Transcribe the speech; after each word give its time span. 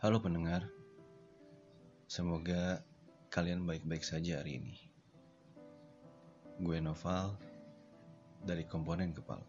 Halo 0.00 0.16
pendengar, 0.16 0.64
semoga 2.08 2.80
kalian 3.28 3.68
baik-baik 3.68 4.00
saja 4.00 4.40
hari 4.40 4.56
ini. 4.56 4.80
Gue 6.56 6.80
Noval 6.80 7.36
dari 8.40 8.64
komponen 8.64 9.12
kepala. 9.12 9.44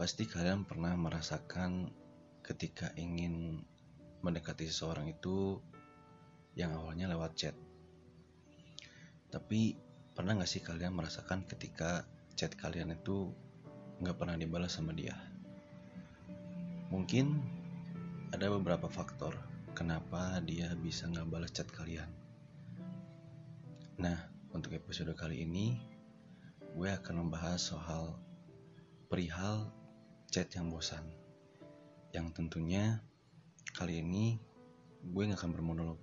Pasti 0.00 0.24
kalian 0.24 0.64
pernah 0.64 0.96
merasakan 0.96 1.92
ketika 2.40 2.96
ingin 2.96 3.60
mendekati 4.24 4.64
seseorang 4.64 5.12
itu 5.12 5.60
yang 6.56 6.72
awalnya 6.72 7.12
lewat 7.12 7.36
chat. 7.36 7.56
Tapi 9.28 9.76
pernah 10.16 10.40
gak 10.40 10.48
sih 10.48 10.64
kalian 10.64 10.96
merasakan 10.96 11.44
ketika 11.44 12.08
chat 12.32 12.56
kalian 12.56 12.96
itu 12.96 13.28
nggak 14.00 14.16
pernah 14.16 14.40
dibalas 14.40 14.72
sama 14.72 14.96
dia? 14.96 15.33
Mungkin 16.94 17.42
ada 18.30 18.54
beberapa 18.54 18.86
faktor 18.86 19.34
kenapa 19.74 20.38
dia 20.46 20.70
bisa 20.78 21.10
nggak 21.10 21.26
balas 21.26 21.50
chat 21.50 21.66
kalian. 21.66 22.06
Nah, 23.98 24.14
untuk 24.54 24.78
episode 24.78 25.10
kali 25.18 25.42
ini, 25.42 25.74
gue 26.78 26.86
akan 26.86 27.26
membahas 27.26 27.74
soal 27.74 28.14
perihal 29.10 29.74
chat 30.30 30.46
yang 30.54 30.70
bosan. 30.70 31.02
Yang 32.14 32.38
tentunya 32.38 33.02
kali 33.74 33.98
ini 33.98 34.38
gue 35.02 35.22
nggak 35.26 35.42
akan 35.42 35.50
bermonolog. 35.50 35.98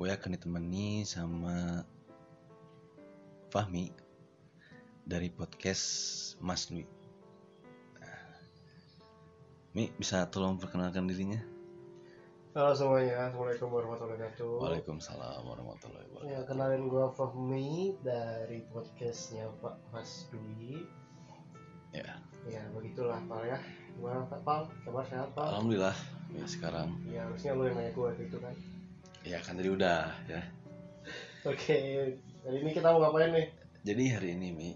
Gue 0.00 0.08
akan 0.08 0.32
ditemani 0.32 1.04
sama 1.04 1.84
Fahmi 3.52 3.92
dari 5.04 5.28
podcast 5.28 5.92
Mas 6.40 6.72
Dwi. 6.72 7.03
Mi 9.74 9.90
bisa 9.98 10.30
tolong 10.30 10.54
perkenalkan 10.54 11.10
dirinya? 11.10 11.42
Halo 12.54 12.70
semuanya, 12.70 13.26
Assalamualaikum 13.26 13.66
warahmatullahi 13.74 14.14
wabarakatuh 14.22 14.50
Waalaikumsalam 14.62 15.42
warahmatullahi 15.42 16.06
wabarakatuh. 16.06 16.30
Ya, 16.30 16.40
kenalin 16.46 16.86
gua 16.86 17.10
Fahmi 17.10 17.98
dari 18.06 18.62
podcastnya 18.70 19.50
Pak 19.58 19.74
Mas 19.90 20.30
Dwi 20.30 20.86
Ya, 21.90 22.06
Ya, 22.46 22.62
begitulah 22.70 23.18
Pak 23.26 23.42
ya 23.42 23.58
Gimana 23.98 24.22
Pak 24.30 24.40
Pal? 24.46 24.70
Kabar 24.86 25.02
sehat 25.10 25.34
Pak? 25.34 25.42
alhamdulillah 25.50 25.98
ya 26.30 26.46
sekarang 26.46 26.94
Ya, 27.10 27.26
harusnya 27.26 27.58
lu 27.58 27.66
yang 27.66 27.74
nanya 27.74 27.90
gua 27.90 28.14
gitu 28.14 28.38
kan 28.38 28.54
ya 29.26 29.40
kan 29.42 29.56
tadi 29.58 29.72
udah 29.72 30.14
ya. 30.30 30.42
Oke, 31.48 31.76
hari 32.44 32.56
ini 32.62 32.70
kita 32.70 32.92
mau 32.92 33.00
ngapain 33.02 33.32
nih? 33.34 33.46
Jadi 33.82 34.04
hari 34.12 34.28
ini 34.36 34.48
Mi, 34.52 34.70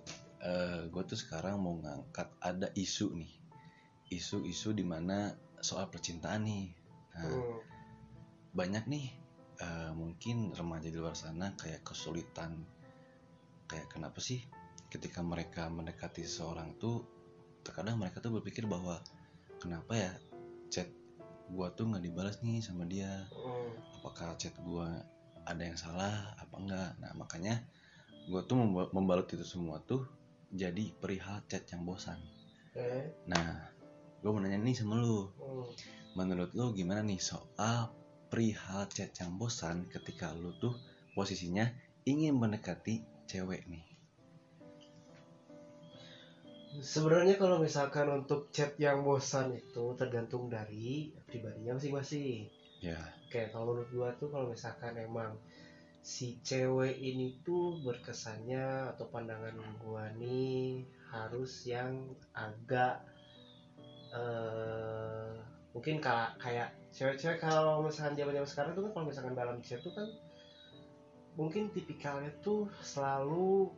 gue 0.89 1.03
tuh 1.05 1.21
sekarang 1.21 1.61
mau 1.61 1.77
ngangkat 1.77 2.33
ada 2.41 2.73
isu 2.73 3.13
nih, 3.13 3.29
isu-isu 4.09 4.73
di 4.73 4.85
mana 4.85 5.33
soal 5.61 5.89
percintaan 5.93 6.45
nih. 6.45 6.67
Nah, 7.19 7.25
Hmm, 7.29 7.61
banyak 8.55 8.85
nih 8.89 9.07
eh, 9.59 9.93
mungkin 9.93 10.55
remaja 10.55 10.89
di 10.89 10.99
luar 10.99 11.15
sana 11.19 11.53
kayak 11.59 11.83
kesulitan 11.85 12.65
kayak 13.69 13.91
kenapa 13.93 14.19
sih 14.23 14.41
ketika 14.89 15.21
mereka 15.21 15.69
mendekati 15.69 16.25
seseorang 16.25 16.79
tuh 16.81 17.05
terkadang 17.61 18.01
mereka 18.01 18.25
tuh 18.25 18.33
berpikir 18.41 18.65
bahwa 18.65 18.97
kenapa 19.61 19.93
ya 19.93 20.13
chat 20.73 20.89
gua 21.53 21.69
tuh 21.77 21.93
nggak 21.93 22.05
dibalas 22.05 22.41
nih 22.41 22.65
sama 22.65 22.89
dia? 22.89 23.29
Hmm, 23.33 23.73
apakah 24.01 24.33
chat 24.41 24.57
gua 24.65 24.89
ada 25.45 25.63
yang 25.65 25.77
salah 25.77 26.33
apa 26.41 26.55
enggak? 26.57 26.91
Nah 27.01 27.13
makanya 27.19 27.61
gua 28.31 28.41
tuh 28.49 28.57
memba- 28.57 28.91
membalut 28.97 29.29
itu 29.29 29.45
semua 29.45 29.81
tuh 29.85 30.09
jadi 30.49 30.97
perihal 30.97 31.45
chat 31.51 31.69
yang 31.69 31.85
bosan. 31.85 32.17
Oke 32.73 33.13
nah 33.29 33.69
gue 34.19 34.31
mau 34.31 34.43
nanya 34.43 34.59
nih 34.59 34.75
sama 34.75 34.99
lu. 34.99 35.31
Hmm. 35.39 35.67
menurut 36.19 36.51
lu 36.51 36.75
gimana 36.75 36.99
nih 37.07 37.23
soal 37.23 37.95
perihal 38.27 38.91
chat 38.91 39.15
yang 39.23 39.39
bosan 39.39 39.87
ketika 39.87 40.35
lu 40.35 40.51
tuh 40.59 40.75
posisinya 41.15 41.71
ingin 42.03 42.35
mendekati 42.35 43.07
cewek 43.31 43.63
nih? 43.71 43.85
Sebenarnya 46.79 47.41
kalau 47.41 47.59
misalkan 47.59 48.07
untuk 48.13 48.51
chat 48.55 48.75
yang 48.79 49.03
bosan 49.03 49.57
itu 49.57 49.95
tergantung 49.99 50.47
dari 50.53 51.11
pribadinya 51.27 51.75
masing-masing. 51.79 52.47
Ya. 52.79 52.99
Oke, 53.27 53.51
kalau 53.51 53.75
menurut 53.75 53.91
gua 53.91 54.09
tuh 54.15 54.31
kalau 54.31 54.53
misalkan 54.53 54.95
emang 54.95 55.35
si 56.05 56.39
cewek 56.47 56.95
ini 56.95 57.43
tuh 57.43 57.83
berkesannya 57.83 58.95
atau 58.95 59.11
pandangan 59.11 59.59
gua 59.83 60.07
nih 60.15 60.87
harus 61.11 61.67
yang 61.67 62.15
agak 62.37 63.03
eh 64.13 65.33
mungkin 65.77 66.01
kayak 66.01 66.41
kayak 66.41 66.69
cewek-cewek 66.91 67.39
kalau 67.39 67.85
misalkan 67.85 68.17
zaman 68.19 68.35
zaman 68.35 68.49
sekarang 68.51 68.73
tuh 68.75 68.83
kan 68.89 68.93
kalau 68.97 69.07
misalkan 69.07 69.35
dalam 69.37 69.59
chat 69.63 69.79
tuh 69.85 69.93
kan 69.95 70.09
mungkin 71.39 71.71
tipikalnya 71.71 72.35
tuh 72.43 72.67
selalu 72.83 73.71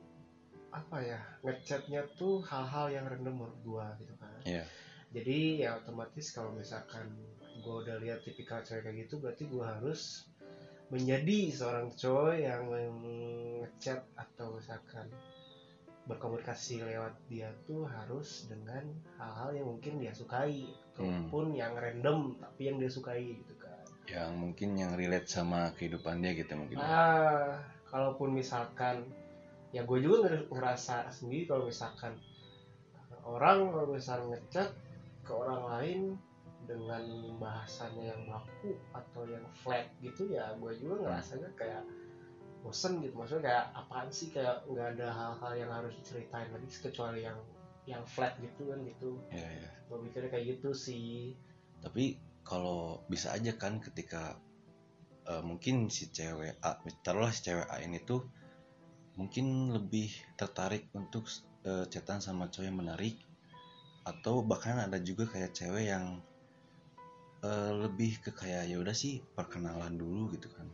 apa 0.71 0.97
ya 1.03 1.21
ngechatnya 1.43 2.07
tuh 2.17 2.41
hal-hal 2.47 2.89
yang 2.95 3.05
random 3.11 3.35
menurut 3.43 3.59
gua 3.67 3.87
gitu 3.99 4.15
kan 4.17 4.33
Iya. 4.47 4.65
jadi 5.11 5.39
ya 5.67 5.71
otomatis 5.83 6.31
kalau 6.33 6.55
misalkan 6.55 7.11
gue 7.61 7.75
udah 7.85 8.01
lihat 8.01 8.25
tipikal 8.25 8.63
cewek 8.65 8.87
kayak 8.87 8.97
gitu 9.05 9.21
berarti 9.21 9.45
gue 9.51 9.61
harus 9.67 10.31
menjadi 10.89 11.39
seorang 11.53 11.93
cowok 11.93 12.35
yang 12.39 12.65
ngechat 13.61 14.01
atau 14.17 14.57
misalkan 14.57 15.11
berkomunikasi 16.11 16.83
lewat 16.83 17.15
dia 17.31 17.49
tuh 17.65 17.87
harus 17.87 18.51
dengan 18.51 18.83
hal-hal 19.17 19.51
yang 19.55 19.67
mungkin 19.71 20.03
dia 20.03 20.11
sukai 20.11 20.67
ataupun 20.95 21.55
yang 21.55 21.79
random 21.79 22.35
tapi 22.37 22.69
yang 22.69 22.77
dia 22.83 22.91
sukai 22.91 23.39
gitu 23.41 23.55
kan. 23.57 23.87
Yang 24.11 24.31
mungkin 24.35 24.69
yang 24.75 24.93
relate 24.99 25.31
sama 25.31 25.71
kehidupan 25.79 26.19
dia 26.21 26.35
gitu 26.35 26.53
mungkin. 26.59 26.83
Ah 26.83 27.63
kalaupun 27.91 28.35
misalkan 28.35 29.03
ya 29.71 29.87
gue 29.87 29.99
juga 30.03 30.27
nger- 30.27 30.49
ngerasa 30.51 31.11
sendiri 31.11 31.47
kalau 31.47 31.71
misalkan 31.71 32.15
orang 33.23 33.71
kalau 33.71 33.87
misalnya 33.95 34.39
ngechat 34.39 34.71
ke 35.23 35.33
orang 35.35 35.63
lain 35.79 36.01
dengan 36.67 37.03
bahasanya 37.43 38.15
yang 38.15 38.23
baku 38.31 38.79
atau 38.95 39.23
yang 39.27 39.43
flat 39.59 39.91
gitu 40.03 40.31
ya 40.31 40.55
gue 40.59 40.73
juga 40.79 41.07
ngerasanya 41.07 41.51
kayak 41.59 41.83
bosen 42.61 43.01
gitu. 43.01 43.15
Maksudnya 43.17 43.45
kayak 43.49 43.65
apaan 43.75 44.09
sih? 44.13 44.29
Kayak 44.33 44.65
nggak 44.69 44.89
ada 44.99 45.09
hal-hal 45.13 45.53
yang 45.57 45.71
harus 45.73 45.93
diceritain 45.97 46.49
lagi 46.53 46.69
kecuali 46.69 47.25
yang 47.25 47.39
yang 47.89 48.05
flat 48.05 48.37
gitu 48.39 48.71
kan 48.71 48.79
gitu. 48.85 49.19
Iya, 49.33 49.49
iya. 49.49 49.71
gue 49.91 49.99
mikirnya 49.99 50.31
kayak 50.31 50.47
gitu 50.59 50.71
sih. 50.77 51.35
Tapi 51.83 52.15
kalau 52.47 53.03
bisa 53.11 53.35
aja 53.35 53.57
kan 53.57 53.83
ketika 53.83 54.39
eh, 55.27 55.43
mungkin 55.43 55.91
si 55.91 56.13
cewek 56.13 56.61
A 56.63 56.79
taruhlah 57.03 57.33
si 57.35 57.43
cewek 57.47 57.67
A 57.67 57.83
ini 57.83 57.99
tuh 58.05 58.23
mungkin 59.19 59.75
lebih 59.75 60.13
tertarik 60.39 60.89
untuk 60.95 61.27
eh, 61.67 61.85
chatan 61.91 62.23
sama 62.23 62.49
cowok 62.53 62.67
yang 62.67 62.79
menarik 62.79 63.17
atau 64.07 64.41
bahkan 64.41 64.81
ada 64.81 64.97
juga 65.03 65.29
kayak 65.29 65.53
cewek 65.53 65.93
yang 65.93 66.23
eh, 67.45 67.73
lebih 67.75 68.23
ke 68.23 68.31
kayak 68.33 68.71
ya 68.71 68.77
udah 68.79 68.95
sih 68.95 69.21
perkenalan 69.35 69.97
dulu 69.97 70.31
gitu 70.37 70.49
kan 70.53 70.69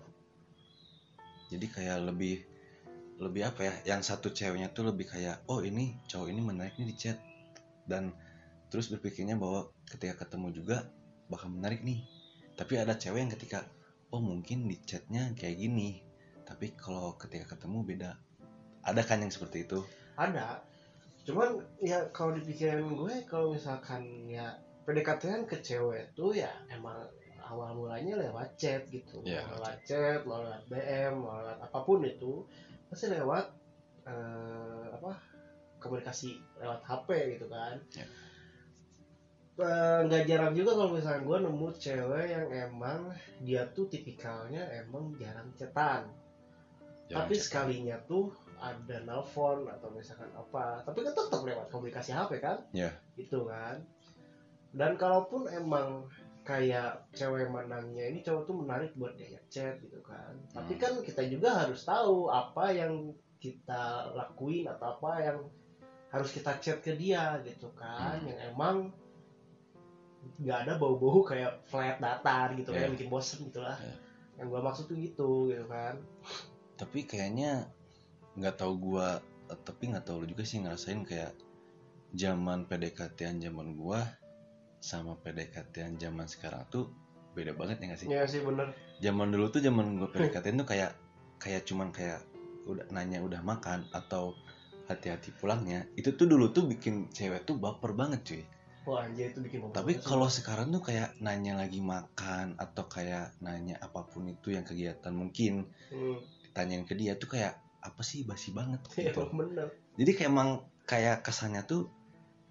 jadi 1.50 1.66
kayak 1.70 1.98
lebih 2.10 2.42
lebih 3.16 3.48
apa 3.48 3.64
ya 3.64 3.74
yang 3.96 4.04
satu 4.04 4.28
ceweknya 4.28 4.68
tuh 4.76 4.92
lebih 4.92 5.08
kayak 5.08 5.40
oh 5.48 5.64
ini 5.64 5.96
cowok 6.04 6.28
ini 6.28 6.40
menarik 6.44 6.76
nih 6.76 6.88
di 6.92 6.96
chat. 6.96 7.18
Dan 7.86 8.12
terus 8.68 8.92
berpikirnya 8.92 9.38
bahwa 9.38 9.72
ketika 9.88 10.26
ketemu 10.26 10.52
juga 10.52 10.76
bakal 11.32 11.48
menarik 11.48 11.80
nih. 11.80 12.04
Tapi 12.56 12.76
ada 12.76 12.96
cewek 12.96 13.20
yang 13.24 13.32
ketika 13.32 13.64
oh 14.12 14.20
mungkin 14.20 14.68
di 14.68 14.76
chatnya 14.84 15.32
kayak 15.32 15.56
gini. 15.56 16.04
Tapi 16.44 16.76
kalau 16.76 17.16
ketika 17.16 17.56
ketemu 17.56 17.78
beda. 17.86 18.10
Ada 18.86 19.02
kan 19.02 19.18
yang 19.18 19.32
seperti 19.32 19.66
itu? 19.66 19.82
Ada. 20.14 20.62
Cuman 21.26 21.58
ya 21.82 22.06
kalau 22.14 22.38
dipikirin 22.38 22.94
gue 22.94 23.26
kalau 23.26 23.50
misalkan 23.50 24.30
ya 24.30 24.54
pendekatan 24.86 25.42
ke 25.42 25.58
cewek 25.58 26.14
tuh 26.14 26.30
ya 26.30 26.54
emang 26.70 27.02
awal 27.46 27.70
mulanya 27.72 28.18
lewat 28.18 28.48
chat 28.54 28.82
gitu 28.86 29.22
Iya, 29.22 29.42
mau 29.44 29.56
lewat 29.56 29.76
chat 29.82 30.20
lewat 30.22 30.60
BM 30.66 31.14
lewat 31.18 31.58
apa 31.58 31.78
pun 31.80 32.02
itu 32.02 32.42
pasti 32.86 33.06
lewat 33.08 33.46
eh, 34.04 34.86
apa 34.90 35.12
komunikasi 35.76 36.34
lewat 36.56 36.80
HP 36.80 37.08
gitu 37.34 37.46
kan 37.46 37.78
Iya. 37.92 38.06
Eh, 39.56 39.98
nggak 40.04 40.24
jarang 40.26 40.52
juga 40.52 40.76
kalau 40.76 40.92
misalnya 40.92 41.24
gue 41.24 41.38
nemu 41.40 41.68
cewek 41.74 42.26
yang 42.28 42.46
emang 42.52 43.08
dia 43.40 43.64
tuh 43.70 43.88
tipikalnya 43.88 44.60
emang 44.76 45.16
jarang 45.16 45.48
chatan 45.56 46.04
Jangan 47.06 47.16
tapi 47.16 47.34
chat. 47.34 47.42
sekalinya 47.42 47.96
tuh 48.04 48.28
ada 48.56 49.00
nelfon 49.00 49.64
atau 49.64 49.88
misalkan 49.88 50.28
apa 50.32 50.84
tapi 50.84 51.00
kan 51.00 51.12
tetap 51.12 51.40
lewat 51.40 51.66
komunikasi 51.66 52.12
HP 52.12 52.36
kan 52.36 52.60
Iya. 52.70 52.92
itu 53.16 53.48
kan 53.48 53.80
dan 54.76 54.92
kalaupun 54.94 55.48
emang 55.48 56.04
kayak 56.46 57.10
cewek 57.10 57.50
mandangnya 57.50 58.06
ini 58.06 58.22
cowok 58.22 58.42
tuh 58.46 58.54
menarik 58.54 58.94
buat 58.94 59.18
dia 59.18 59.42
chat 59.50 59.82
gitu 59.82 59.98
kan 60.00 60.30
tapi 60.54 60.78
Hmm. 60.78 60.80
kan 60.80 60.92
kita 61.02 61.26
juga 61.26 61.66
harus 61.66 61.82
tahu 61.82 62.30
apa 62.30 62.70
yang 62.70 63.10
kita 63.36 64.14
lakuin 64.14 64.64
atau 64.64 64.94
apa 64.94 65.10
yang 65.20 65.38
harus 66.08 66.30
kita 66.30 66.54
chat 66.62 66.78
ke 66.80 66.94
dia 66.94 67.42
gitu 67.42 67.66
kan 67.74 68.22
Hmm. 68.22 68.30
yang 68.30 68.38
emang 68.54 68.76
nggak 70.38 70.58
ada 70.66 70.74
bau-bau 70.76 71.22
kayak 71.22 71.66
flat 71.66 71.98
datar 71.98 72.54
gitu 72.54 72.70
Iya. 72.70 72.78
kayak 72.86 72.92
bikin 72.94 73.08
bosen 73.08 73.46
gitu 73.46 73.58
lah 73.58 73.78
Iya. 73.78 73.94
yang 74.38 74.46
gua 74.46 74.62
maksud 74.62 74.86
tuh 74.86 74.96
gitu 74.96 75.50
gitu 75.50 75.66
kan 75.66 75.98
tapi 76.76 77.02
kayaknya 77.02 77.66
nggak 78.34 78.54
tahu 78.54 78.74
gua 78.78 79.18
tapi 79.62 79.90
nggak 79.90 80.02
tahu 80.04 80.22
lu 80.22 80.30
juga 80.30 80.42
sih 80.42 80.58
ngerasain 80.60 81.02
kayak 81.02 81.34
zaman 82.12 82.66
PDKT-an 82.66 83.38
zaman 83.40 83.74
gua 83.74 84.02
sama 84.86 85.18
PDKT-an 85.18 85.98
zaman 85.98 86.30
sekarang 86.30 86.62
tuh 86.70 86.94
beda 87.34 87.58
banget 87.58 87.82
ya 87.82 87.84
nggak 87.90 88.00
sih? 88.00 88.06
Iya 88.06 88.22
sih 88.30 88.40
bener. 88.46 88.70
Zaman 89.02 89.34
dulu 89.34 89.50
tuh 89.50 89.58
zaman 89.58 89.98
gua 89.98 90.08
PDKT 90.14 90.54
tuh 90.54 90.68
kayak 90.70 90.94
kayak 91.42 91.66
cuman 91.66 91.90
kayak 91.90 92.22
udah 92.70 92.86
nanya 92.94 93.18
udah 93.18 93.42
makan 93.42 93.90
atau 93.90 94.38
hati-hati 94.86 95.34
pulangnya 95.34 95.90
itu 95.98 96.14
tuh 96.14 96.30
dulu 96.30 96.54
tuh 96.54 96.70
bikin 96.70 97.10
cewek 97.10 97.42
tuh 97.42 97.58
baper 97.58 97.98
banget 97.98 98.22
cuy. 98.22 98.42
Wah 98.86 99.02
anjir 99.02 99.34
itu 99.34 99.42
bikin 99.42 99.74
tapi 99.74 99.98
banget 99.98 100.06
sih. 100.06 100.06
kalau 100.06 100.28
sekarang 100.30 100.70
tuh 100.70 100.82
kayak 100.86 101.18
nanya 101.18 101.58
lagi 101.58 101.82
makan 101.82 102.54
atau 102.54 102.86
kayak 102.86 103.34
nanya 103.42 103.82
apa 103.82 104.06
pun 104.06 104.30
itu 104.30 104.54
yang 104.54 104.62
kegiatan 104.62 105.10
mungkin 105.10 105.66
hmm. 105.90 106.22
ditanyain 106.46 106.86
ke 106.86 106.94
dia 106.94 107.18
tuh 107.18 107.34
kayak 107.34 107.58
apa 107.82 108.02
sih 108.06 108.22
basi 108.22 108.54
banget? 108.54 108.78
Iya 108.94 109.10
gitu. 109.10 109.26
bener. 109.34 109.74
Jadi 109.98 110.10
kayak 110.14 110.30
emang 110.30 110.50
kayak 110.86 111.26
kesannya 111.26 111.66
tuh 111.66 111.90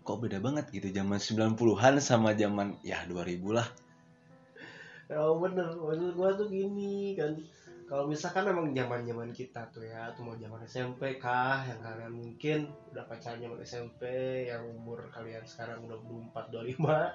kok 0.06 0.22
beda 0.22 0.38
banget 0.38 0.70
gitu 0.70 0.88
zaman 0.94 1.18
90-an 1.18 1.98
sama 1.98 2.38
zaman 2.38 2.78
ya 2.86 3.02
2000 3.10 3.50
lah. 3.58 3.68
Oh 5.14 5.38
bener, 5.38 5.70
maksud 5.78 6.18
gua 6.18 6.34
tuh 6.34 6.50
gini 6.50 7.14
kan. 7.14 7.34
Kalau 7.86 8.10
misalkan 8.10 8.50
emang 8.50 8.74
zaman 8.74 9.06
zaman 9.06 9.30
kita 9.30 9.70
tuh 9.70 9.86
ya, 9.86 10.10
atau 10.10 10.26
mau 10.26 10.34
zaman 10.34 10.58
SMP 10.66 11.22
kah, 11.22 11.62
yang 11.70 11.78
kalian 11.78 12.14
mungkin 12.18 12.66
udah 12.90 13.06
pacaran 13.06 13.38
zaman 13.38 13.62
SMP, 13.62 14.02
yang 14.50 14.66
umur 14.66 15.06
kalian 15.14 15.46
sekarang 15.46 15.86
udah 15.86 16.02
24, 16.02 16.50
25, 16.50 17.14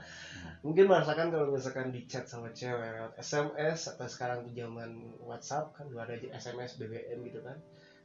mungkin 0.63 0.87
merasakan 0.87 1.35
kalau 1.35 1.51
misalkan 1.51 1.91
di 1.91 2.07
chat 2.07 2.23
sama 2.31 2.55
cewek 2.55 2.87
lewat 2.87 3.19
SMS 3.19 3.91
atau 3.99 4.07
sekarang 4.07 4.47
tuh 4.47 4.55
zaman 4.55 4.91
WhatsApp 5.19 5.75
kan 5.75 5.91
udah 5.91 6.07
ada 6.07 6.15
SMS 6.39 6.79
BBM 6.79 7.19
gitu 7.27 7.43
kan, 7.43 7.59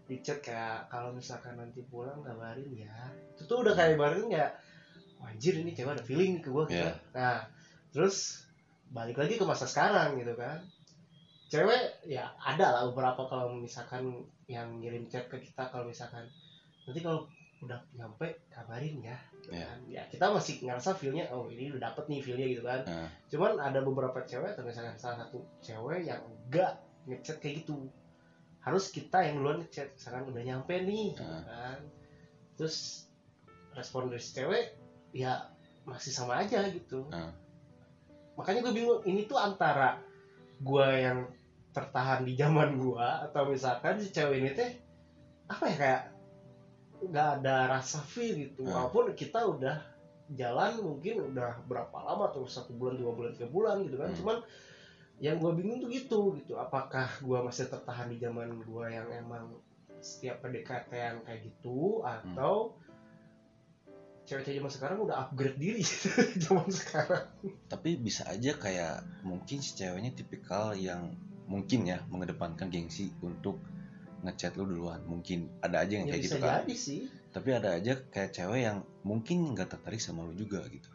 di 0.10 0.26
chat 0.26 0.42
kayak 0.42 0.90
kalau 0.90 1.14
misalkan 1.14 1.62
nanti 1.62 1.86
pulang 1.86 2.26
kabarin 2.26 2.74
ya, 2.74 3.14
itu 3.38 3.46
tuh 3.46 3.62
udah 3.62 3.78
kayak 3.78 3.94
kayak 3.94 4.58
"Wah, 4.58 4.75
anjir 5.22 5.56
ini 5.56 5.72
cewek 5.72 5.96
ada 5.96 6.04
feeling 6.04 6.40
ke 6.40 6.50
gua 6.50 6.66
gitu. 6.66 6.82
Iya. 6.82 6.92
Nah, 7.14 7.40
terus 7.92 8.44
balik 8.88 9.16
lagi 9.16 9.36
ke 9.36 9.44
masa 9.44 9.66
sekarang 9.66 10.16
gitu 10.16 10.36
kan 10.36 10.62
cewek 11.46 12.06
ya 12.06 12.26
ada 12.38 12.74
lah 12.74 12.84
beberapa 12.90 13.22
kalau 13.26 13.54
misalkan 13.54 14.18
yang 14.46 14.82
ngirim 14.82 15.06
chat 15.06 15.26
ke 15.26 15.38
kita 15.38 15.70
kalau 15.70 15.86
misalkan 15.86 16.26
nanti 16.86 17.00
kalau 17.00 17.26
udah 17.62 17.78
nyampe 17.96 18.26
kabarin 18.50 19.00
ya 19.00 19.18
gitu 19.34 19.54
Iya. 19.54 19.66
kan. 19.66 19.80
ya 19.88 20.02
kita 20.10 20.26
masih 20.30 20.54
ngerasa 20.62 20.98
feelnya 20.98 21.26
oh 21.32 21.46
ini 21.48 21.70
udah 21.72 21.94
dapet 21.94 22.04
nih 22.10 22.20
feelnya 22.22 22.46
gitu 22.50 22.62
kan 22.62 22.82
Nah, 22.84 23.10
cuman 23.30 23.52
ada 23.58 23.80
beberapa 23.82 24.22
cewek 24.22 24.54
atau 24.54 24.66
misalkan 24.66 24.98
salah 24.98 25.26
satu 25.26 25.40
cewek 25.62 26.06
yang 26.06 26.22
enggak 26.26 26.78
ngechat 27.06 27.38
kayak 27.40 27.62
gitu 27.66 27.90
harus 28.62 28.90
kita 28.90 29.22
yang 29.22 29.38
duluan 29.40 29.62
ngechat 29.62 29.94
misalkan 29.94 30.26
udah 30.30 30.44
nyampe 30.44 30.74
nih 30.82 31.14
gitu 31.14 31.24
Ah. 31.26 31.42
kan 31.46 31.80
terus 32.58 33.06
respon 33.74 34.10
dari 34.10 34.22
cewek 34.22 34.66
ya 35.16 35.48
masih 35.88 36.12
sama 36.12 36.44
aja 36.44 36.68
gitu 36.68 37.08
Ah. 37.10 37.32
makanya 38.36 38.68
gue 38.68 38.74
bingung 38.76 39.02
ini 39.08 39.24
tuh 39.24 39.40
antara 39.40 39.96
gue 40.60 40.88
yang 40.92 41.24
tertahan 41.72 42.24
di 42.24 42.36
zaman 42.36 42.76
gue 42.76 43.00
atau 43.00 43.48
misalkan 43.48 43.96
si 43.96 44.12
cewek 44.12 44.44
ini 44.44 44.52
teh 44.52 44.72
apa 45.48 45.64
ya 45.72 45.76
kayak 45.76 46.02
nggak 47.06 47.28
ada 47.40 47.56
rasa 47.72 48.04
feel 48.04 48.36
gitu 48.36 48.68
Ah. 48.68 48.88
walaupun 48.88 49.16
kita 49.16 49.40
udah 49.40 49.78
jalan 50.34 50.82
mungkin 50.82 51.32
udah 51.32 51.64
berapa 51.64 51.94
lama 52.02 52.34
tuh 52.34 52.50
satu 52.50 52.74
bulan 52.74 52.98
dua 52.98 53.14
bulan 53.14 53.32
tiga 53.32 53.48
bulan 53.48 53.76
gitu 53.86 53.96
kan 53.96 54.10
Hmm. 54.12 54.20
cuman 54.20 54.38
yang 55.16 55.40
gue 55.40 55.52
bingung 55.56 55.80
tuh 55.80 55.88
gitu 55.88 56.20
gitu 56.36 56.60
apakah 56.60 57.08
gue 57.24 57.40
masih 57.40 57.72
tertahan 57.72 58.12
di 58.12 58.20
zaman 58.20 58.52
gue 58.60 58.86
yang 58.90 59.08
emang 59.16 59.48
setiap 60.04 60.44
yang 60.92 61.24
kayak 61.24 61.40
gitu 61.46 62.04
atau 62.04 62.76
cewek-cewek 64.26 64.58
zaman 64.58 64.72
sekarang 64.74 64.98
udah 65.06 65.16
upgrade 65.30 65.58
diri 65.62 65.86
zaman 66.46 66.70
sekarang. 66.70 67.30
Tapi 67.70 67.90
bisa 68.02 68.26
aja 68.26 68.58
kayak 68.58 69.06
mungkin 69.22 69.62
si 69.62 69.78
ceweknya 69.78 70.12
tipikal 70.18 70.74
yang 70.74 71.14
mungkin 71.46 71.86
ya 71.86 72.02
mengedepankan 72.10 72.74
gengsi 72.74 73.14
untuk 73.22 73.62
ngechat 74.26 74.58
lu 74.58 74.66
duluan. 74.66 75.06
Mungkin 75.06 75.62
ada 75.62 75.86
aja 75.86 76.02
yang 76.02 76.10
ya 76.10 76.18
kayak 76.18 76.24
gitu 76.26 76.38
kan. 76.42 76.66
jadi 76.66 76.76
sih. 76.76 77.02
Tapi 77.30 77.50
ada 77.54 77.78
aja 77.78 77.94
kayak 78.10 78.34
cewek 78.34 78.62
yang 78.66 78.78
mungkin 79.06 79.54
nggak 79.54 79.78
tertarik 79.78 80.02
sama 80.02 80.26
lu 80.26 80.34
juga 80.34 80.66
gitu. 80.74 80.90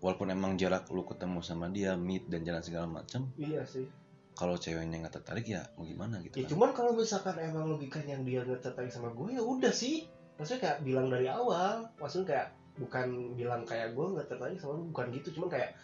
Walaupun 0.00 0.32
emang 0.32 0.56
jarak 0.56 0.86
lu 0.94 1.02
ketemu 1.04 1.42
sama 1.42 1.68
dia 1.68 1.98
meet 1.98 2.24
dan 2.30 2.40
jalan 2.46 2.64
segala 2.64 2.86
macam 2.88 3.28
iya 3.36 3.60
sih. 3.68 3.84
kalau 4.32 4.56
ceweknya 4.56 5.04
nggak 5.04 5.20
tertarik 5.20 5.44
ya 5.44 5.60
mau 5.76 5.84
gimana 5.84 6.24
gitu 6.24 6.40
ya 6.40 6.48
kan. 6.48 6.56
cuman 6.56 6.70
kalau 6.72 6.96
misalkan 6.96 7.36
emang 7.36 7.68
logikanya 7.68 8.16
yang 8.16 8.24
dia 8.24 8.40
nggak 8.40 8.64
tertarik 8.64 8.88
sama 8.88 9.12
gue 9.12 9.36
ya 9.36 9.42
udah 9.44 9.74
sih. 9.74 10.08
Maksudnya 10.40 10.60
kayak 10.64 10.78
bilang 10.88 11.12
dari 11.12 11.28
awal 11.28 11.92
maksudnya 12.00 12.26
kayak 12.32 12.48
bukan 12.80 13.36
bilang 13.36 13.62
kayak 13.68 13.92
gue 13.92 14.06
nggak 14.16 14.26
tertarik 14.32 14.56
sama 14.56 14.80
lu 14.80 14.88
bukan 14.88 15.12
gitu. 15.12 15.36
Cuman 15.36 15.52
kayak 15.52 15.76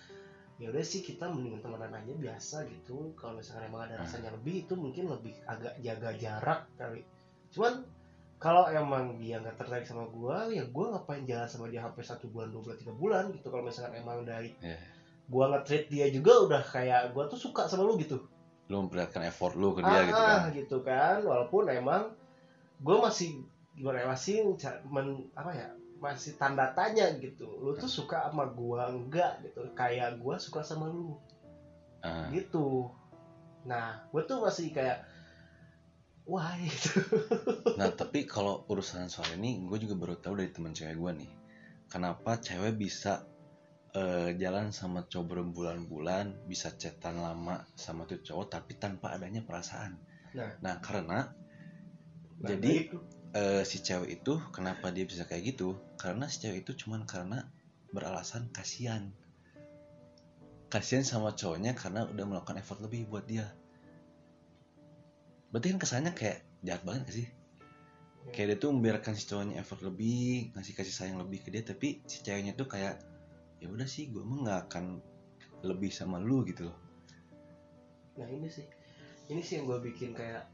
ya 0.57 0.73
udah 0.73 0.81
sih 0.81 1.05
kita 1.05 1.29
mendingan 1.29 1.61
temenan 1.61 1.93
aja 1.93 2.13
biasa 2.17 2.65
gitu. 2.65 3.13
Kalau 3.13 3.37
misalkan 3.37 3.69
emang 3.69 3.85
ada 3.85 4.01
rasanya 4.01 4.33
lebih 4.33 4.65
itu 4.65 4.73
mungkin 4.73 5.13
lebih 5.13 5.37
agak 5.45 5.77
jaga 5.85 6.11
jarak 6.17 6.61
kali. 6.81 7.05
Cuman 7.53 7.85
kalau 8.37 8.69
emang 8.69 9.17
dia 9.21 9.41
nggak 9.41 9.57
tertarik 9.61 9.85
sama 9.85 10.09
gue 10.09 10.61
ya 10.61 10.65
gue 10.65 10.85
ngapain 10.93 11.25
jalan 11.29 11.49
sama 11.49 11.69
dia 11.69 11.81
sampai 11.85 12.05
satu 12.05 12.29
bulan 12.33 12.49
dua 12.53 12.61
bulan 12.65 12.77
tiga 12.81 12.93
bulan 12.97 13.25
gitu. 13.37 13.47
Kalau 13.53 13.65
misalkan 13.69 13.95
emang 14.01 14.25
dari 14.25 14.57
Iya. 14.65 14.81
gue 15.27 15.45
nge-treat 15.53 15.85
dia 15.91 16.07
juga 16.09 16.33
udah 16.49 16.63
kayak 16.65 17.13
gue 17.13 17.25
tuh 17.29 17.41
suka 17.41 17.69
sama 17.69 17.85
lu 17.85 18.01
gitu. 18.01 18.25
Lu 18.73 18.83
memperlihatkan 18.87 19.29
effort 19.29 19.55
lu 19.55 19.77
ke 19.77 19.85
dia 19.85 20.09
gitu 20.09 20.17
kan? 20.17 20.39
ah, 20.41 20.45
gitu 20.51 20.77
kan. 20.81 21.19
Walaupun 21.21 21.69
emang 21.69 22.17
gue 22.81 22.97
masih 22.97 23.45
gimana 23.77 24.05
ya, 24.05 24.07
masih 24.09 24.57
men, 24.89 25.29
apa 25.37 25.53
ya 25.53 25.69
masih 25.99 26.37
tanda 26.37 26.71
tanya 26.77 27.09
gitu. 27.17 27.49
Lu 27.61 27.73
tuh 27.75 27.89
suka 27.89 28.29
sama 28.29 28.49
gue 28.53 28.83
enggak 28.83 29.33
gitu. 29.45 29.61
Kayak 29.73 30.21
gue 30.21 30.35
suka 30.37 30.61
sama 30.61 30.87
lu. 30.89 31.17
Ah, 32.05 32.29
gitu. 32.31 32.93
Nah 33.65 34.05
gue 34.13 34.23
tuh 34.29 34.39
masih 34.45 34.71
kayak 34.71 35.03
wah 36.29 36.53
gitu. 36.65 37.00
Nah 37.81 37.91
tapi 37.97 38.29
kalau 38.29 38.62
urusan 38.69 39.09
soal 39.09 39.35
ini 39.41 39.65
gue 39.65 39.79
juga 39.81 39.95
baru 39.97 40.15
tahu 40.21 40.38
dari 40.38 40.50
teman 40.53 40.76
cewek 40.76 40.97
gue 40.97 41.12
nih. 41.25 41.33
Kenapa 41.88 42.37
cewek 42.38 42.76
bisa 42.76 43.25
eh, 43.97 44.37
jalan 44.37 44.71
sama 44.76 45.09
cowok 45.09 45.26
berbulan-bulan 45.41 46.45
bisa 46.45 46.76
chatan 46.76 47.17
lama 47.25 47.65
sama 47.73 48.05
tuh 48.05 48.21
cowok 48.21 48.47
tapi 48.53 48.76
tanpa 48.76 49.17
adanya 49.17 49.41
perasaan? 49.41 49.97
Nah. 50.37 50.76
karena 50.85 51.33
Nah, 52.37 52.53
Jadi- 52.53 52.85
itu. 52.93 52.99
Eh, 53.35 53.62
si 53.66 53.83
cewek 53.83 54.23
itu 54.23 54.38
kenapa 54.54 54.92
dia 54.95 55.02
bisa 55.09 55.26
kayak 55.26 55.56
gitu? 55.56 55.75
Karena 55.99 56.30
si 56.30 56.45
cewek 56.45 56.62
itu 56.62 56.87
cuman 56.87 57.09
karena 57.09 57.49
beralasan 57.90 58.52
kasihan. 58.52 59.11
Kasihan 60.71 61.06
sama 61.06 61.33
cowoknya 61.33 61.75
karena 61.78 62.06
udah 62.06 62.25
melakukan 62.26 62.59
effort 62.61 62.83
lebih 62.83 63.06
buat 63.09 63.25
dia. 63.25 63.49
Berarti 65.50 65.73
kan 65.73 65.78
kesannya 65.80 66.12
kayak 66.12 66.45
jahat 66.66 66.83
banget 66.83 67.02
gak 67.09 67.16
sih? 67.23 67.28
Kayak 68.35 68.47
dia 68.47 68.59
tuh 68.59 68.71
membiarkan 68.75 69.14
si 69.14 69.25
cowoknya 69.30 69.62
effort 69.62 69.80
lebih 69.87 70.50
ngasih 70.52 70.75
kasih 70.75 70.95
sayang 70.95 71.16
lebih 71.23 71.47
ke 71.47 71.54
dia 71.54 71.62
tapi 71.62 72.02
si 72.11 72.26
ceweknya 72.26 72.59
tuh 72.59 72.66
kayak 72.66 72.99
ya 73.62 73.71
udah 73.71 73.87
sih 73.87 74.11
gue 74.11 74.21
mah 74.21 74.45
nggak 74.45 74.61
akan 74.68 75.00
lebih 75.64 75.88
sama 75.95 76.18
lu 76.18 76.42
gitu 76.45 76.68
loh. 76.68 76.78
Nah 78.18 78.28
ini 78.28 78.50
sih. 78.50 78.66
Ini 79.26 79.40
sih 79.42 79.59
yang 79.62 79.66
gue 79.71 79.78
bikin 79.90 80.14
kayak 80.14 80.47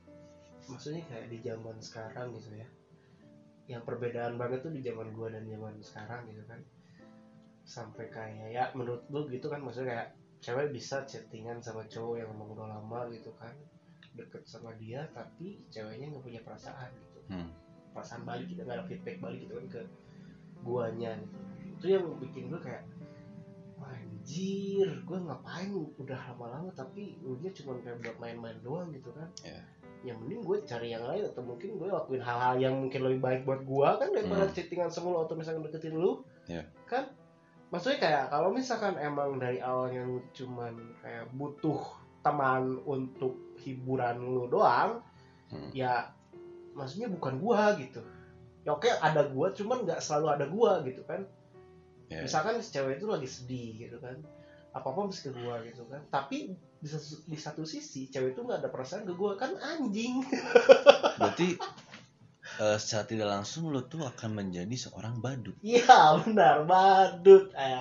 maksudnya 0.70 1.02
kayak 1.08 1.26
di 1.32 1.38
zaman 1.42 1.76
sekarang 1.82 2.34
gitu 2.38 2.54
ya. 2.54 2.68
Yang 3.70 3.82
perbedaan 3.86 4.34
banget 4.38 4.62
tuh 4.66 4.72
di 4.74 4.82
zaman 4.82 5.14
gue 5.14 5.28
dan 5.30 5.44
zaman 5.46 5.74
sekarang 5.82 6.22
gitu 6.30 6.42
kan. 6.46 6.60
Sampai 7.62 8.10
kayak 8.10 8.48
ya 8.50 8.64
menurut 8.74 9.06
lu 9.10 9.26
gitu 9.30 9.46
kan 9.46 9.62
maksudnya 9.62 9.88
kayak 9.94 10.08
cewek 10.42 10.74
bisa 10.74 11.06
chattingan 11.06 11.62
sama 11.62 11.86
cowok 11.86 12.18
yang 12.18 12.28
emang 12.34 12.50
udah 12.52 12.66
lama 12.78 13.06
gitu 13.14 13.30
kan. 13.38 13.54
Deket 14.12 14.44
sama 14.44 14.74
dia 14.76 15.06
tapi 15.14 15.62
ceweknya 15.72 16.10
nggak 16.12 16.24
punya 16.26 16.40
perasaan 16.42 16.90
gitu. 16.94 17.20
Hmm. 17.30 17.48
perasaan 17.92 18.24
balik 18.24 18.48
gitu 18.48 18.64
nggak 18.64 18.76
ada 18.80 18.88
feedback 18.88 19.20
balik 19.20 19.44
gitu 19.44 19.52
kan 19.60 19.66
ke 19.68 19.82
guanya 20.64 21.12
gitu. 21.20 21.38
Itu 21.76 21.86
yang 21.92 22.04
bikin 22.16 22.48
gue 22.48 22.56
kayak 22.56 22.88
"Wah, 23.76 23.92
anjir 23.92 24.88
gue 25.04 25.18
ngapain 25.20 25.68
udah 26.00 26.18
lama-lama 26.32 26.72
tapi 26.72 27.20
lu 27.20 27.36
nya 27.44 27.52
cuma 27.52 27.76
kayak 27.84 28.00
buat 28.00 28.16
main-main 28.16 28.56
doang 28.64 28.88
gitu 28.96 29.12
kan. 29.12 29.28
Iya. 29.44 29.60
Yang 30.02 30.18
mending 30.18 30.42
gue 30.42 30.58
cari 30.62 30.90
yang 30.90 31.06
lain 31.06 31.22
atau 31.24 31.42
mungkin 31.42 31.78
gue 31.78 31.86
lakuin 31.86 32.18
hal-hal 32.18 32.58
yang 32.58 32.74
mungkin 32.74 33.00
lebih 33.02 33.20
baik 33.20 33.40
buat 33.42 33.62
gue 33.62 33.88
kan 33.96 34.08
daripada 34.10 34.44
Hmm. 34.46 34.54
chattingan 34.54 34.90
sama 34.90 35.08
lu 35.10 35.18
atau 35.22 35.34
misalkan 35.34 35.62
deketin 35.62 35.94
lu 35.94 36.26
Iya. 36.44 36.66
kan 36.84 37.06
maksudnya 37.70 37.98
kayak 37.98 38.24
kalau 38.28 38.50
misalkan 38.50 38.98
emang 38.98 39.38
dari 39.38 39.58
awalnya 39.58 40.02
lu 40.02 40.20
cuman 40.34 40.74
kayak 41.00 41.30
butuh 41.32 41.78
teman 42.20 42.82
untuk 42.82 43.34
hiburan 43.58 44.18
lu 44.18 44.46
doang 44.46 44.98
Hmm. 45.48 45.70
ya 45.70 46.10
maksudnya 46.72 47.06
bukan 47.06 47.38
gua 47.38 47.76
gitu 47.76 48.02
ya 48.62 48.72
oke 48.72 48.88
ada 48.88 49.28
gua 49.28 49.52
cuman 49.52 49.84
nggak 49.84 50.00
selalu 50.00 50.26
ada 50.32 50.46
gua 50.48 50.80
gitu 50.82 51.04
kan 51.04 51.22
ya 52.08 52.20
misalkan 52.20 52.58
cewek 52.58 52.98
itu 52.98 53.06
lagi 53.06 53.28
sedih 53.28 53.70
gitu 53.78 53.96
kan 53.98 54.16
apa 54.72 54.86
apa 54.86 55.00
mesti 55.04 55.28
ke 55.28 55.36
gua 55.36 55.60
gitu 55.62 55.84
kan 55.86 56.00
tapi 56.08 56.56
di 56.82 56.90
satu, 56.90 57.14
di 57.24 57.38
satu 57.38 57.62
sisi 57.62 58.10
cewek 58.10 58.34
itu 58.34 58.42
nggak 58.42 58.58
ada 58.58 58.68
perasaan 58.68 59.06
ke 59.06 59.14
gua. 59.14 59.38
Kan 59.38 59.54
anjing. 59.56 60.18
Berarti 61.18 61.54
eh, 62.58 62.76
secara 62.76 63.04
tidak 63.06 63.28
langsung 63.30 63.70
lo 63.70 63.86
tuh 63.86 64.02
akan 64.02 64.30
menjadi 64.34 64.74
seorang 64.74 65.18
badut. 65.18 65.54
Iya 65.62 65.86
benar. 66.20 66.66
Badut. 66.66 67.54
Eh, 67.54 67.80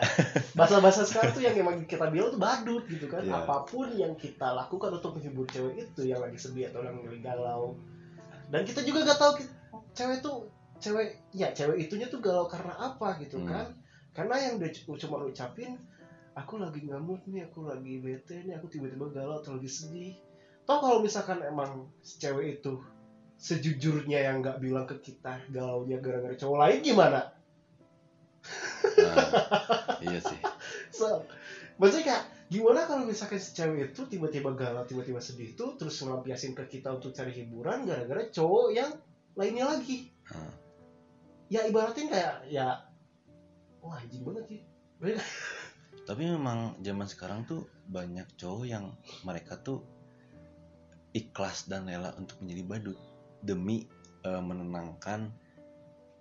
bahasa-bahasa 0.53 1.01
sekarang 1.03 1.33
tuh 1.33 1.41
yang 1.41 1.57
emang 1.57 1.81
kita 1.83 2.07
bilang 2.07 2.29
tuh 2.29 2.37
badut 2.37 2.85
gitu 2.85 3.09
kan. 3.09 3.25
Iya. 3.25 3.41
apa 3.41 3.65
pun 3.65 3.89
yang 3.91 4.13
kita 4.13 4.53
lakukan 4.53 4.93
untuk 4.93 5.17
menghibur 5.17 5.49
cewek 5.49 5.81
itu 5.81 6.01
yang 6.05 6.21
lagi 6.21 6.37
sedih 6.37 6.69
atau 6.69 6.81
yang 6.81 7.01
lagi 7.01 7.19
galau. 7.19 7.73
Dan 8.47 8.61
kita 8.63 8.83
juga 8.83 9.01
nggak 9.03 9.17
tahu 9.17 9.33
cewek 9.91 10.21
tuh 10.21 10.45
cewek 10.77 11.13
ya 11.31 11.49
cewek 11.51 11.77
itunya 11.79 12.05
tuh 12.05 12.21
galau 12.21 12.45
karena 12.45 12.77
apa 12.77 13.17
gitu 13.17 13.41
Hmm. 13.41 13.49
kan. 13.49 13.67
Karena 14.11 14.35
yang 14.37 14.59
dia 14.59 14.69
cu- 14.69 14.93
cuma 14.95 15.23
ucapin 15.23 15.79
aku 16.35 16.59
lagi 16.59 16.87
ngamut 16.87 17.27
nih 17.27 17.47
aku 17.47 17.67
lagi 17.67 17.99
bete 17.99 18.43
nih 18.47 18.55
aku 18.55 18.71
tiba-tiba 18.71 19.11
galau 19.11 19.43
atau 19.43 19.59
lagi 19.59 19.67
sedih. 19.67 20.15
Toh 20.63 20.77
kalau 20.79 21.03
misalkan 21.03 21.43
emang 21.43 21.89
si 21.99 22.21
cewek 22.21 22.61
itu 22.61 22.79
sejujurnya 23.41 24.21
yang 24.21 24.45
nggak 24.45 24.61
bilang 24.61 24.85
ke 24.85 25.01
kita 25.01 25.41
galaunya 25.49 25.97
gara-gara 25.97 26.37
cowok 26.37 26.57
lain 26.61 26.79
gimana? 26.85 27.21
Nah, 28.97 29.15
iya 30.05 30.19
sih. 30.21 30.39
So, 30.91 31.23
maksudnya 31.81 32.03
kayak 32.03 32.23
gimana 32.51 32.85
kalau 32.85 33.07
misalkan 33.07 33.41
si 33.41 33.55
cewek 33.57 33.95
itu 33.95 34.05
tiba-tiba 34.05 34.53
galau 34.53 34.85
tiba-tiba 34.85 35.17
sedih 35.17 35.55
itu 35.55 35.65
terus 35.79 35.97
ngelampiasin 36.03 36.53
ke 36.53 36.67
kita 36.67 36.93
untuk 36.93 37.15
cari 37.15 37.31
hiburan 37.33 37.87
gara-gara 37.87 38.27
cowok 38.29 38.75
yang 38.75 38.91
lainnya 39.33 39.71
lagi? 39.71 40.11
Nah, 40.29 40.53
ya 41.51 41.67
ibaratin 41.67 42.07
kayak 42.07 42.47
ya 42.47 42.79
wah 43.83 43.99
anjing 43.99 44.23
banget 44.23 44.45
sih 44.47 44.61
tapi 46.05 46.27
memang 46.27 46.79
zaman 46.81 47.07
sekarang 47.07 47.45
tuh 47.45 47.69
banyak 47.87 48.25
cowok 48.37 48.65
yang 48.65 48.95
mereka 49.25 49.59
tuh 49.61 49.85
ikhlas 51.11 51.67
dan 51.67 51.85
rela 51.85 52.15
untuk 52.15 52.39
menjadi 52.41 52.63
badut 52.65 52.99
demi 53.43 53.85
eh, 54.23 54.41
menenangkan 54.41 55.29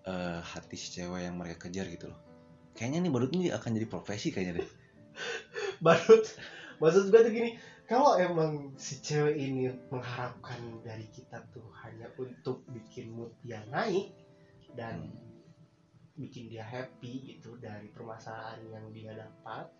eh, 0.04 0.40
hati 0.42 0.76
si 0.76 1.00
cewek 1.00 1.26
yang 1.26 1.36
mereka 1.38 1.68
kejar 1.68 1.86
gitu 1.88 2.10
loh. 2.10 2.20
Kayaknya 2.74 2.98
nih 3.06 3.12
badut 3.12 3.30
ini 3.34 3.46
akan 3.52 3.70
jadi 3.76 3.86
profesi 3.86 4.28
kayaknya 4.34 4.62
deh. 4.62 4.70
Badut? 5.84 6.24
Maksud 6.80 7.12
gue 7.12 7.20
tuh 7.20 7.32
gini 7.32 7.50
kalau 7.90 8.14
emang 8.16 8.70
si 8.78 9.02
cewek 9.02 9.34
ini 9.34 9.66
mengharapkan 9.90 10.62
dari 10.86 11.10
kita 11.10 11.42
tuh 11.50 11.66
hanya 11.82 12.06
untuk 12.16 12.62
bikin 12.70 13.10
mood 13.10 13.34
dia 13.42 13.66
naik 13.66 14.14
dan 14.78 15.10
bikin 16.20 16.52
dia 16.52 16.62
happy 16.62 17.34
gitu 17.34 17.56
dari 17.56 17.88
permasalahan 17.88 18.60
yang 18.68 18.84
dia 18.92 19.16
dapat. 19.16 19.72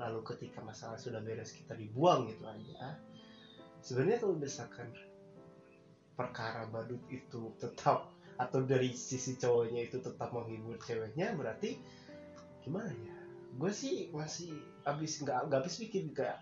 Lalu 0.00 0.24
ketika 0.24 0.64
masalah 0.64 0.96
sudah 0.96 1.20
beres 1.20 1.52
kita 1.52 1.76
dibuang 1.76 2.24
gitu 2.32 2.48
aja. 2.48 2.96
Sebenarnya 3.84 4.24
kalau 4.24 4.40
misalkan 4.40 4.88
perkara 6.16 6.64
badut 6.72 7.02
itu 7.12 7.52
tetap 7.60 8.08
atau 8.40 8.64
dari 8.64 8.96
sisi 8.96 9.36
cowoknya 9.36 9.92
itu 9.92 10.00
tetap 10.00 10.32
menghibur 10.32 10.80
ceweknya 10.80 11.36
berarti 11.36 11.76
gimana 12.64 12.88
ya? 12.88 13.16
Gue 13.52 13.68
sih 13.68 14.08
masih 14.16 14.56
habis 14.88 15.20
nggak 15.20 15.52
nggak 15.52 15.60
habis 15.60 15.76
bikin 15.76 16.16
kayak 16.16 16.40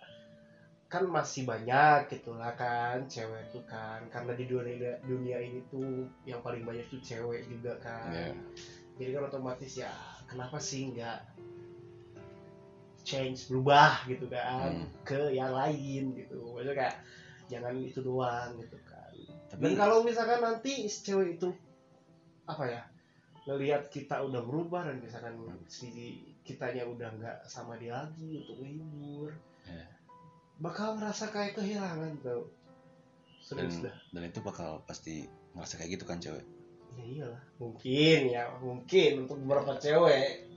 kan 0.90 1.06
masih 1.06 1.46
banyak 1.46 2.10
gitu 2.10 2.34
lah 2.34 2.54
kan 2.58 3.06
cewek 3.06 3.50
tuh 3.54 3.62
kan. 3.66 4.06
Karena 4.10 4.34
di 4.34 4.44
dunia 4.46 4.98
dunia 5.06 5.38
ini 5.38 5.62
tuh 5.70 6.06
yang 6.26 6.42
paling 6.42 6.66
banyak 6.66 6.86
tuh 6.90 7.02
cewek 7.02 7.46
juga 7.46 7.78
kan. 7.78 8.10
Iya. 8.10 8.34
Jadi 9.00 9.16
kan 9.16 9.24
otomatis 9.26 9.72
ya 9.74 9.88
kenapa 10.28 10.60
sih 10.60 10.92
nggak 10.92 11.18
change 13.00 13.48
berubah 13.48 14.04
gitu 14.06 14.28
kan 14.28 14.76
Hmm. 14.76 14.86
ke 15.02 15.32
yang 15.32 15.50
lain 15.50 16.12
gitu. 16.14 16.36
Maksudnya 16.52 16.76
kayak 16.76 16.96
jangan 17.48 17.74
itu 17.74 17.98
doang 18.04 18.60
gitu 18.60 18.76
kan. 18.84 19.10
Dan 19.50 19.58
tapi 19.58 19.74
kalau 19.74 20.04
misalkan 20.04 20.38
nanti 20.38 20.86
si 20.86 21.00
cewek 21.02 21.40
itu 21.40 21.48
apa 22.44 22.64
ya 22.68 22.82
ngelihat 23.48 23.88
kita 23.88 24.20
udah 24.20 24.44
berubah 24.44 24.84
dan 24.84 25.00
misalkan 25.00 25.34
si 25.66 25.88
kitanya 26.44 26.84
udah 26.84 27.08
nggak 27.10 27.38
sama 27.48 27.74
dia 27.74 27.96
lagi 27.96 28.44
untuk 28.44 28.60
menghibur 28.60 29.32
Ya. 29.64 29.86
bakal 30.56 30.96
ngerasa 30.96 31.30
kayak 31.30 31.56
kehilangan 31.56 32.20
tau. 32.20 32.48
Dan, 33.50 33.66
dah. 33.82 33.96
dan 34.14 34.22
itu 34.22 34.38
bakal 34.40 34.78
pasti 34.84 35.26
ngerasa 35.56 35.74
kayak 35.74 35.98
gitu 35.98 36.04
kan 36.06 36.22
cewek 36.22 36.44
ya 36.98 37.04
iyalah 37.04 37.42
mungkin 37.60 38.18
ya 38.30 38.44
mungkin 38.58 39.10
untuk 39.26 39.36
beberapa 39.44 39.78
cewek. 39.78 40.50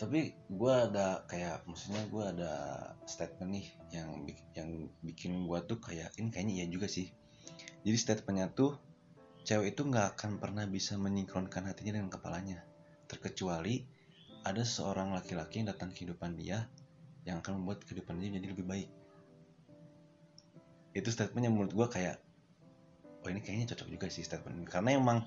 Tapi 0.00 0.32
gue 0.32 0.74
ada 0.74 1.28
kayak 1.28 1.68
maksudnya 1.68 2.02
gue 2.08 2.24
ada 2.24 2.52
statement 3.04 3.50
nih 3.52 3.66
yang 3.92 4.08
yang 4.56 4.70
bikin 5.04 5.44
gue 5.44 5.58
tuh 5.68 5.76
kayak 5.76 6.14
ini 6.16 6.32
kayaknya 6.32 6.54
iya 6.64 6.66
juga 6.72 6.88
sih. 6.88 7.12
Jadi 7.84 7.96
statementnya 8.00 8.48
tuh 8.52 8.80
cewek 9.44 9.76
itu 9.76 9.82
nggak 9.84 10.16
akan 10.16 10.40
pernah 10.40 10.64
bisa 10.64 10.96
menyingkronkan 10.96 11.68
hatinya 11.68 12.00
dengan 12.00 12.12
kepalanya. 12.12 12.64
Terkecuali 13.08 13.84
ada 14.40 14.64
seorang 14.64 15.12
laki-laki 15.12 15.60
yang 15.60 15.68
datang 15.68 15.92
ke 15.92 16.00
kehidupan 16.04 16.32
dia 16.38 16.64
yang 17.28 17.44
akan 17.44 17.60
membuat 17.60 17.84
kehidupan 17.84 18.16
dia 18.16 18.32
jadi 18.40 18.46
lebih 18.56 18.64
baik. 18.64 18.88
Itu 20.96 21.12
statementnya 21.12 21.52
menurut 21.52 21.76
gue 21.76 21.86
kayak 21.92 22.16
oh 23.20 23.28
ini 23.28 23.40
kayaknya 23.44 23.74
cocok 23.74 23.88
juga 23.88 24.06
sih 24.08 24.24
statement. 24.24 24.64
Ini. 24.64 24.68
karena 24.68 24.90
emang 24.96 25.18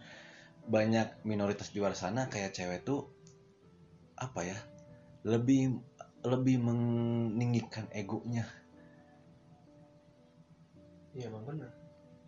banyak 0.63 1.27
minoritas 1.27 1.75
di 1.75 1.83
luar 1.83 1.93
sana 1.93 2.31
kayak 2.31 2.55
cewek 2.55 2.87
tuh 2.87 3.11
apa 4.15 4.47
ya 4.47 4.57
lebih 5.27 5.75
lebih 6.23 6.55
meninggikan 6.59 7.87
egonya. 7.91 8.47
Iya 11.13 11.29
emang 11.29 11.43
bener. 11.45 11.69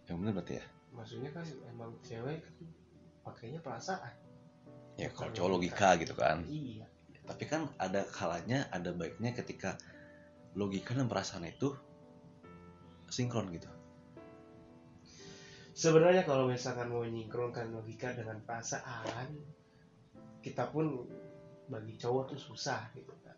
Yang 0.06 0.18
bener 0.22 0.34
berarti 0.36 0.54
ya? 0.60 0.66
Maksudnya 0.94 1.30
kan 1.32 1.46
emang 1.72 1.92
cewek 2.04 2.44
kan 2.44 2.56
pakainya 3.26 3.60
perasaan. 3.64 4.14
Ya 5.00 5.10
Bukan 5.12 5.32
kalau 5.32 5.32
cowok 5.32 5.52
logika. 5.58 5.76
logika 5.96 6.02
gitu 6.04 6.14
kan. 6.16 6.38
Iya. 6.46 6.86
Tapi 7.26 7.44
kan 7.50 7.62
ada 7.82 8.06
kalanya 8.06 8.70
ada 8.70 8.94
baiknya 8.94 9.34
ketika 9.34 9.80
logika 10.54 10.94
dan 10.94 11.10
perasaan 11.10 11.48
itu 11.50 11.74
sinkron 13.10 13.52
gitu 13.52 13.68
sebenarnya 15.76 16.24
kalau 16.24 16.48
misalkan 16.48 16.88
mau 16.88 17.04
menyingkronkan 17.04 17.76
logika 17.76 18.16
dengan 18.16 18.40
perasaan 18.40 19.28
kita 20.40 20.72
pun 20.72 21.04
bagi 21.68 22.00
cowok 22.00 22.32
tuh 22.32 22.40
susah 22.40 22.96
gitu 22.96 23.12
kan. 23.28 23.36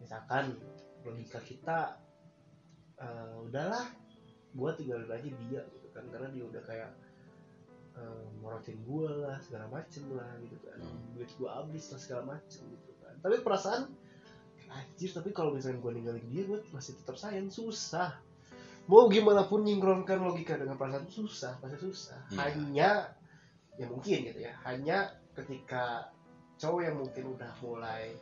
Misalkan 0.00 0.56
logika 1.04 1.38
kita 1.44 2.00
eh, 2.96 3.44
udahlah 3.44 3.92
gua 4.56 4.72
tinggalin 4.72 5.12
aja 5.12 5.28
dia 5.28 5.60
gitu 5.68 5.88
kan. 5.92 6.08
Karena 6.08 6.32
dia 6.32 6.44
udah 6.48 6.62
kayak 6.64 6.90
eh, 8.00 8.24
morotin 8.40 8.80
gua 8.88 9.28
lah 9.28 9.36
segala 9.44 9.68
macem 9.68 10.08
lah 10.16 10.32
gitu 10.40 10.56
kan. 10.64 10.80
Hmm. 10.80 11.12
duit 11.12 11.28
gua 11.36 11.60
habis 11.60 11.92
lah 11.92 12.00
segala 12.00 12.22
macem 12.40 12.64
gitu 12.72 12.92
kan. 13.04 13.12
Tapi 13.20 13.36
perasaan 13.44 13.92
anjir 14.68 15.12
tapi 15.12 15.36
kalau 15.36 15.52
misalnya 15.52 15.82
gua 15.84 15.92
ninggalin 15.92 16.24
dia 16.32 16.48
gua 16.48 16.64
masih 16.72 16.96
tetap 16.96 17.20
sayang. 17.20 17.52
Susah 17.52 18.16
mau 18.88 19.06
gimana 19.12 19.44
pun 19.44 19.62
nyingkronkan 19.62 20.18
logika 20.24 20.56
dengan 20.56 20.80
perasaan 20.80 21.06
susah 21.06 21.60
pasti 21.60 21.76
susah. 21.76 22.18
Iya. 22.32 22.38
hanya 22.40 22.90
ya 23.76 23.86
mungkin 23.86 24.18
gitu 24.32 24.40
ya. 24.42 24.52
Hanya 24.64 25.12
ketika 25.36 26.08
cowok 26.58 26.80
yang 26.82 26.96
mungkin 26.98 27.24
udah 27.38 27.52
mulai 27.62 28.16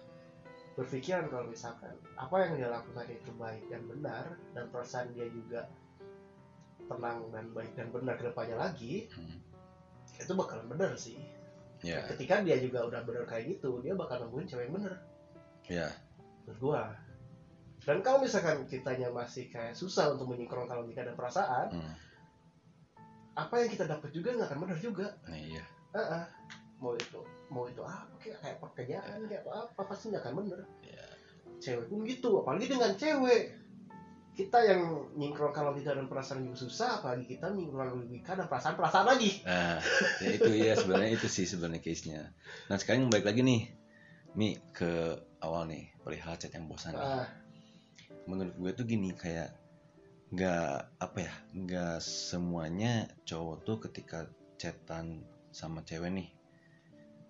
berpikiran 0.77 1.33
kalau 1.33 1.49
misalkan 1.49 1.97
apa 2.21 2.37
yang 2.45 2.53
dia 2.61 2.69
lakukan 2.69 3.09
itu 3.09 3.31
baik 3.41 3.65
dan 3.73 3.83
benar 3.89 4.25
dan 4.53 4.69
perasaan 4.69 5.09
dia 5.17 5.25
juga 5.33 5.65
tenang 6.85 7.33
dan 7.33 7.49
baik 7.57 7.73
dan 7.73 7.89
benar 7.89 8.21
ke 8.21 8.29
depannya 8.29 8.61
lagi 8.61 9.09
Hmm. 9.17 9.41
itu 10.21 10.33
bakalan 10.37 10.69
benar 10.69 10.93
sih. 11.01 11.17
Ya 11.81 12.05
ketika 12.13 12.45
dia 12.45 12.61
juga 12.61 12.85
udah 12.85 13.01
benar 13.09 13.25
kayak 13.25 13.57
gitu 13.57 13.81
dia 13.81 13.97
bakal 13.97 14.21
nemuin 14.29 14.49
cewek 14.49 14.65
yang 14.69 14.75
bener 14.77 14.95
ya 15.67 15.89
menurut 16.45 16.59
gua 16.61 16.83
dan 17.87 18.03
kalau 18.03 18.19
misalkan 18.19 18.67
kitanya 18.67 19.09
masih 19.15 19.47
kayak 19.47 19.79
susah 19.79 20.13
untuk 20.13 20.35
menyingkronkan 20.35 20.83
logika 20.83 21.07
dan 21.07 21.15
perasaan 21.15 21.71
hmm. 21.71 21.95
apa 23.39 23.55
yang 23.63 23.71
kita 23.71 23.87
dapat 23.87 24.11
juga 24.11 24.35
nggak 24.35 24.49
akan 24.51 24.59
benar 24.67 24.79
juga 24.83 25.07
nah, 25.25 25.39
iya 25.39 25.65
Heeh. 25.95 26.25
mau 26.83 26.93
itu 26.99 27.21
mau 27.49 27.65
itu 27.71 27.81
apa 27.87 28.13
kayak 28.19 28.39
kayak 28.43 28.59
pekerjaan 28.59 29.19
kayak 29.31 29.43
apa, 29.47 29.71
apa 29.73 29.83
pasti 29.87 30.11
nggak 30.11 30.23
akan 30.27 30.35
bener 30.43 30.61
Iya. 30.83 31.07
cewek 31.63 31.87
pun 31.89 32.03
gitu 32.05 32.31
apalagi 32.43 32.67
dengan 32.69 32.93
cewek 32.99 33.43
kita 34.37 34.59
yang 34.69 34.83
nyingkronkan 35.17 35.73
logika 35.73 35.97
dan 35.97 36.13
perasaan 36.13 36.45
juga 36.45 36.69
susah 36.69 37.01
apalagi 37.01 37.25
kita 37.25 37.57
nyingkronkan 37.57 38.05
logika 38.05 38.37
dan 38.37 38.51
perasaan 38.51 38.77
perasaan 38.77 39.07
lagi 39.09 39.41
nah 39.47 39.81
ya 40.21 40.29
itu 40.37 40.53
ya 40.53 40.75
sebenarnya 40.77 41.17
itu 41.17 41.29
sih 41.31 41.49
sebenarnya 41.49 41.81
case 41.81 42.05
nya 42.11 42.35
nah 42.69 42.77
sekarang 42.77 43.09
balik 43.09 43.31
lagi 43.31 43.41
nih 43.41 43.63
Mi 44.37 44.53
ke 44.77 45.17
awal 45.41 45.65
nih 45.65 45.89
perihal 46.05 46.37
chat 46.37 46.53
yang 46.53 46.69
bosan. 46.69 46.93
Ah, 46.93 47.25
menurut 48.27 48.55
gue 48.59 48.71
tuh 48.75 48.87
gini 48.87 49.15
kayak 49.15 49.55
nggak 50.35 50.99
apa 50.99 51.19
ya 51.23 51.33
nggak 51.55 51.99
semuanya 52.03 53.07
cowok 53.23 53.57
tuh 53.63 53.77
ketika 53.87 54.27
chatan 54.59 55.23
sama 55.55 55.87
cewek 55.87 56.11
nih 56.11 56.29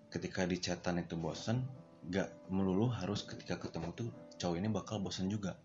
ketika 0.09 0.49
di 0.49 0.57
chatan 0.57 1.03
itu 1.03 1.13
bosen 1.13 1.61
gak 2.07 2.31
melulu 2.47 2.87
harus 2.87 3.27
ketika 3.27 3.59
ketemu 3.59 3.91
tuh 3.91 4.09
cowok 4.39 4.55
ini 4.57 4.69
bakal 4.71 5.03
bosen 5.03 5.27
juga. 5.27 5.59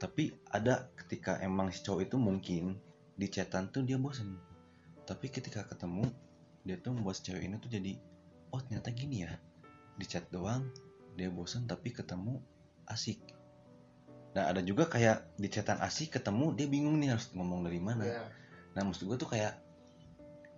Tapi 0.00 0.32
ada 0.50 0.88
ketika 0.96 1.38
emang 1.44 1.70
si 1.70 1.84
cowok 1.84 2.10
itu 2.10 2.16
mungkin 2.18 2.74
di 3.14 3.26
chatan 3.30 3.70
tuh 3.70 3.86
dia 3.86 4.00
bosen. 4.00 4.34
Tapi 5.06 5.30
ketika 5.30 5.62
ketemu 5.68 6.08
dia 6.66 6.76
tuh 6.80 6.96
membuat 6.96 7.20
si 7.20 7.30
cewek 7.30 7.46
ini 7.46 7.56
tuh 7.62 7.70
jadi 7.70 7.92
oh 8.50 8.60
ternyata 8.60 8.90
gini 8.90 9.24
ya 9.24 9.32
di 9.96 10.04
chat 10.08 10.26
doang 10.32 10.66
dia 11.14 11.28
bosen 11.28 11.64
tapi 11.68 11.92
ketemu 11.92 12.40
asik 12.88 13.20
nah 14.30 14.46
ada 14.46 14.62
juga 14.62 14.86
kayak 14.86 15.34
di 15.34 15.48
chatan 15.50 15.82
asik 15.82 16.14
ketemu 16.20 16.54
dia 16.54 16.66
bingung 16.70 16.96
nih 17.02 17.18
harus 17.18 17.34
ngomong 17.34 17.66
dari 17.66 17.82
mana 17.82 18.06
Iya. 18.06 18.22
nah 18.78 18.82
maksud 18.86 19.10
gue 19.10 19.18
tuh 19.18 19.26
kayak 19.26 19.58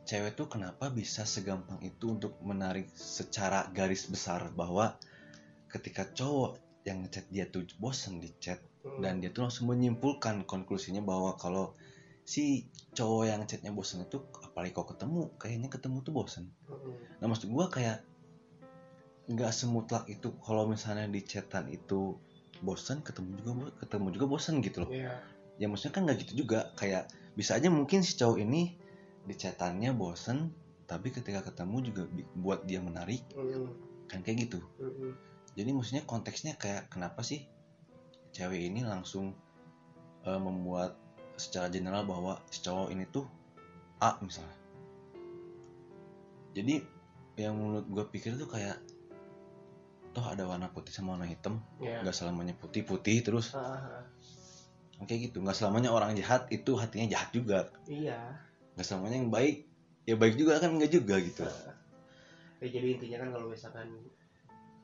cewek 0.04 0.34
tuh 0.34 0.50
kenapa 0.50 0.90
bisa 0.90 1.22
segampang 1.24 1.78
itu 1.80 2.12
untuk 2.12 2.36
menarik 2.44 2.90
secara 2.92 3.70
garis 3.72 4.10
besar 4.10 4.50
bahwa 4.52 4.98
ketika 5.72 6.04
cowok 6.04 6.58
yang 6.84 7.00
ngechat 7.06 7.30
dia 7.32 7.46
tuh 7.48 7.64
bosen 7.78 8.18
di 8.20 8.28
chat 8.38 8.60
Mm. 8.82 8.98
dan 8.98 9.14
dia 9.22 9.30
tuh 9.30 9.46
langsung 9.46 9.70
menyimpulkan 9.70 10.42
konklusinya 10.42 11.06
bahwa 11.06 11.38
kalau 11.38 11.70
si 12.26 12.66
cowok 12.90 13.30
yang 13.30 13.46
chatnya 13.46 13.70
bosen 13.70 14.02
itu 14.02 14.18
apalagi 14.42 14.74
kau 14.74 14.82
ketemu 14.82 15.30
kayaknya 15.38 15.70
ketemu 15.70 16.02
tuh 16.02 16.10
bosen 16.10 16.50
Mm-mm. 16.66 16.98
nah 17.22 17.30
maksud 17.30 17.46
gua 17.46 17.70
kayak 17.70 18.02
nggak 19.30 19.54
semutlak 19.54 20.10
itu 20.10 20.34
kalau 20.42 20.66
misalnya 20.66 21.06
di 21.06 21.22
chatan 21.22 21.70
itu 21.70 22.18
bosen 22.62 23.02
ketemu 23.02 23.36
juga 23.42 23.50
ketemu 23.82 24.06
juga 24.14 24.26
bosen 24.30 24.62
gitu 24.62 24.86
loh 24.86 24.90
Iya. 24.94 25.18
ya 25.58 25.66
maksudnya 25.66 25.92
kan 25.92 26.02
nggak 26.06 26.18
gitu 26.26 26.46
juga 26.46 26.70
kayak 26.78 27.10
bisa 27.34 27.58
aja 27.58 27.68
mungkin 27.68 28.00
si 28.06 28.14
cowok 28.14 28.38
ini 28.40 28.78
di 29.26 29.34
chatannya 29.34 29.90
bosen 29.92 30.54
tapi 30.86 31.10
ketika 31.10 31.42
ketemu 31.42 31.76
juga 31.82 32.02
buat 32.38 32.62
dia 32.64 32.78
menarik 32.78 33.22
Mm-mm. 33.34 33.66
kan 34.06 34.22
kayak 34.22 34.46
gitu 34.48 34.62
Mm-mm. 34.78 35.12
jadi 35.58 35.70
maksudnya 35.74 36.02
konteksnya 36.06 36.54
kayak 36.56 36.86
kenapa 36.88 37.20
sih 37.26 37.42
cewek 38.32 38.70
ini 38.70 38.86
langsung 38.86 39.34
eh, 40.22 40.40
membuat 40.40 40.94
secara 41.34 41.66
general 41.66 42.06
bahwa 42.06 42.38
si 42.52 42.62
cowok 42.62 42.88
ini 42.94 43.04
tuh 43.10 43.26
A 44.02 44.18
misalnya 44.22 44.54
jadi 46.52 46.84
yang 47.40 47.56
menurut 47.56 47.86
gue 47.88 48.04
pikir 48.12 48.36
tuh 48.36 48.44
kayak 48.44 48.76
toh 50.12 50.22
ada 50.22 50.44
warna 50.44 50.68
putih 50.68 50.92
sama 50.92 51.16
warna 51.16 51.24
hitam 51.24 51.58
Iya. 51.78 52.00
nggak 52.00 52.12
selamanya 52.12 52.54
putih 52.54 52.84
putih 52.84 53.20
terus 53.20 53.52
Ah, 53.52 53.80
ah. 53.80 54.04
kayak 55.02 55.32
gitu 55.32 55.40
nggak 55.40 55.56
selamanya 55.56 55.90
orang 55.90 56.14
jahat 56.14 56.46
itu 56.48 56.76
hatinya 56.76 57.10
jahat 57.10 57.32
juga 57.32 57.66
Iya. 57.84 58.20
nggak 58.76 58.86
selamanya 58.86 59.16
yang 59.18 59.30
baik 59.30 59.56
ya 60.04 60.14
baik 60.14 60.34
juga 60.36 60.58
kan 60.58 60.72
nggak 60.72 60.92
juga 60.92 61.16
gitu 61.18 61.44
Ya, 62.62 62.70
jadi 62.70 62.94
intinya 62.94 63.18
kan 63.26 63.28
kalau 63.34 63.46
misalkan 63.50 63.88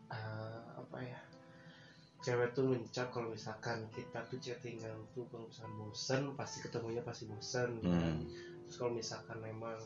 eh, 0.09 0.61
apa 0.75 0.99
ya 0.99 1.19
cewek 2.19 2.51
tuh 2.51 2.67
mencap 2.67 3.07
kalau 3.09 3.31
misalkan 3.31 3.87
kita 3.95 4.19
tuh 4.27 4.43
chattingan 4.43 4.99
tuh 5.15 5.23
kalau 5.31 5.47
misalkan 5.47 5.75
bosen 5.79 6.23
pasti 6.35 6.59
ketemunya 6.59 6.99
pasti 7.01 7.31
bosen 7.31 7.79
kan. 7.79 7.87
hmm. 7.87 8.27
terus 8.67 8.77
kalau 8.77 8.91
misalkan 8.91 9.39
memang 9.39 9.79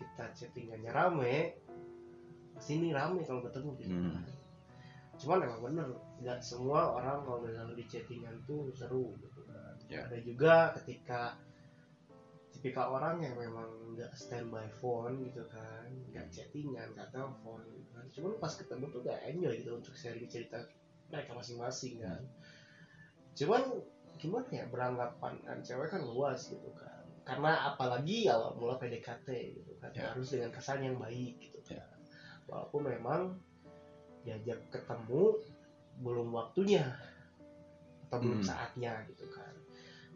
kita 0.00 0.32
chattingannya 0.32 0.88
rame 0.88 1.60
pasti 2.56 2.80
ini 2.80 2.88
rame 2.90 3.20
kalau 3.22 3.44
ketemu 3.44 3.68
gitu 3.76 3.92
Hmm. 3.92 4.24
Cuman 5.20 5.44
emang 5.44 5.60
bener 5.60 5.88
nggak 6.24 6.40
semua 6.40 6.96
orang 6.96 7.20
kalau 7.28 7.44
misalnya 7.44 7.76
di 7.76 7.84
chattingan 7.84 8.40
tuh 8.48 8.72
seru 8.72 9.12
gitu 9.20 9.44
kan. 9.44 9.76
Ya. 9.92 10.08
ada 10.08 10.16
juga 10.24 10.72
ketika 10.80 11.36
tipikal 12.48 12.96
orang 12.96 13.20
yang 13.20 13.36
memang 13.36 13.68
nggak 13.92 14.16
standby 14.16 14.64
phone 14.80 15.20
gitu 15.28 15.44
kan 15.52 15.92
nggak 16.08 16.24
chattingan 16.32 16.96
nggak 16.96 17.12
telepon 17.12 17.60
gitu 17.68 17.88
kan. 17.92 18.04
Cuman 18.16 18.32
pas 18.40 18.52
ketemu 18.56 18.84
tuh 18.88 19.00
gak 19.04 19.20
enjoy 19.28 19.54
gitu 19.60 19.72
untuk 19.76 19.92
sharing 19.92 20.24
cerita 20.24 20.56
mereka 21.12 21.36
masing-masing 21.36 22.00
kan. 22.00 22.22
Cuman 23.36 23.62
gimana 24.16 24.48
ya 24.52 24.64
beranggapan 24.72 25.34
kan 25.44 25.58
cewek 25.60 25.92
kan 25.92 26.00
luas 26.00 26.48
gitu 26.48 26.72
kan. 26.72 27.04
Karena 27.28 27.76
apalagi 27.76 28.24
awal 28.32 28.56
mula 28.56 28.80
PDKT 28.80 29.28
gitu 29.60 29.72
kan. 29.76 29.92
Ya. 29.92 30.16
harus 30.16 30.32
dengan 30.32 30.48
kesan 30.48 30.80
yang 30.80 30.96
baik 30.96 31.36
gitu 31.36 31.60
kan. 31.76 31.92
Walaupun 32.48 32.88
memang 32.88 33.36
diajak 34.22 34.60
ketemu 34.68 35.36
belum 36.00 36.28
waktunya 36.32 36.84
atau 38.08 38.18
belum 38.20 38.40
Hmm. 38.42 38.48
saatnya 38.48 39.04
gitu 39.06 39.26
kan. 39.30 39.52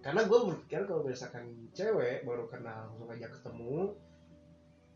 Karena 0.05 0.21
gue 0.29 0.39
berpikir 0.53 0.85
kalau 0.85 1.05
misalkan 1.05 1.49
cewek 1.73 2.29
baru 2.29 2.45
kenal 2.49 2.93
langsung 2.93 3.09
ajak 3.09 3.31
ketemu 3.41 3.97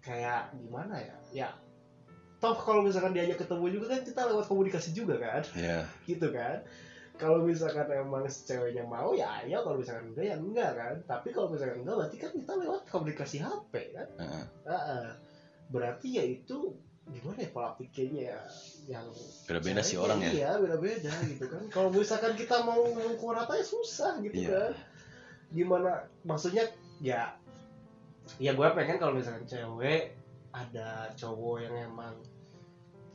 kayak 0.04 0.52
gimana 0.56 0.94
ya? 1.00 1.16
Ya 1.32 1.48
toh 2.38 2.54
kalau 2.54 2.86
misalkan 2.86 3.10
diajak 3.18 3.34
ketemu 3.42 3.66
juga 3.74 3.98
kan 3.98 4.00
kita 4.06 4.20
lewat 4.30 4.46
komunikasi 4.46 4.94
juga 4.94 5.16
kan. 5.18 5.42
Ya 5.58 5.82
gitu 6.08 6.28
kan. 6.30 6.62
Kalau 7.18 7.42
misalkan 7.42 7.82
emang 7.90 8.30
ceweknya 8.30 8.86
mau 8.86 9.10
ya 9.10 9.42
ayo 9.42 9.58
kalau 9.66 9.82
misalkan 9.82 10.14
enggak 10.14 10.26
ya 10.30 10.36
enggak 10.38 10.70
kan. 10.76 10.94
Tapi 11.02 11.28
kalau 11.34 11.50
misalkan 11.50 11.82
enggak 11.82 11.96
berarti 11.98 12.16
kan 12.20 12.30
kita 12.30 12.52
lewat 12.62 12.82
komunikasi 12.86 13.36
HP 13.42 13.72
kan. 13.96 14.08
Heeh. 14.22 14.44
Heeh. 14.68 15.06
berarti 15.68 16.16
ya 16.16 16.24
itu 16.24 16.72
gimana 17.08 17.38
ya 17.40 17.50
pola 17.50 17.70
pikirnya 17.74 18.22
ya? 18.36 18.40
Yang 18.88 19.06
beda-beda 19.48 19.80
sih 19.84 19.96
orang 19.96 20.18
ya. 20.24 20.30
iya 20.32 20.50
beda-beda 20.60 21.12
gitu 21.24 21.44
kan. 21.48 21.62
Kalau 21.72 21.88
misalkan 21.92 22.36
kita 22.36 22.62
mau 22.64 22.84
mengukur 22.92 23.32
rata 23.36 23.56
ya 23.56 23.64
susah 23.64 24.20
gitu 24.20 24.36
Iya. 24.36 24.48
kan. 24.52 24.72
Gimana? 25.52 25.92
Maksudnya 26.24 26.64
ya 27.00 27.32
ya 28.36 28.52
gue 28.52 28.68
pengen 28.76 29.00
kalau 29.00 29.16
misalkan 29.16 29.48
cewek 29.48 30.12
ada 30.52 31.08
cowok 31.16 31.56
yang 31.64 31.74
emang 31.92 32.14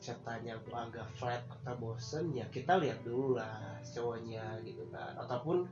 chatanya 0.03 0.57
gue 0.59 0.75
agak 0.75 1.07
flat 1.15 1.41
atau 1.47 1.73
bosen 1.79 2.35
ya 2.35 2.43
kita 2.51 2.75
lihat 2.81 2.99
dulu 3.07 3.37
lah 3.37 3.77
cowoknya 3.85 4.59
gitu 4.65 4.83
kan. 4.89 5.13
Ataupun 5.21 5.69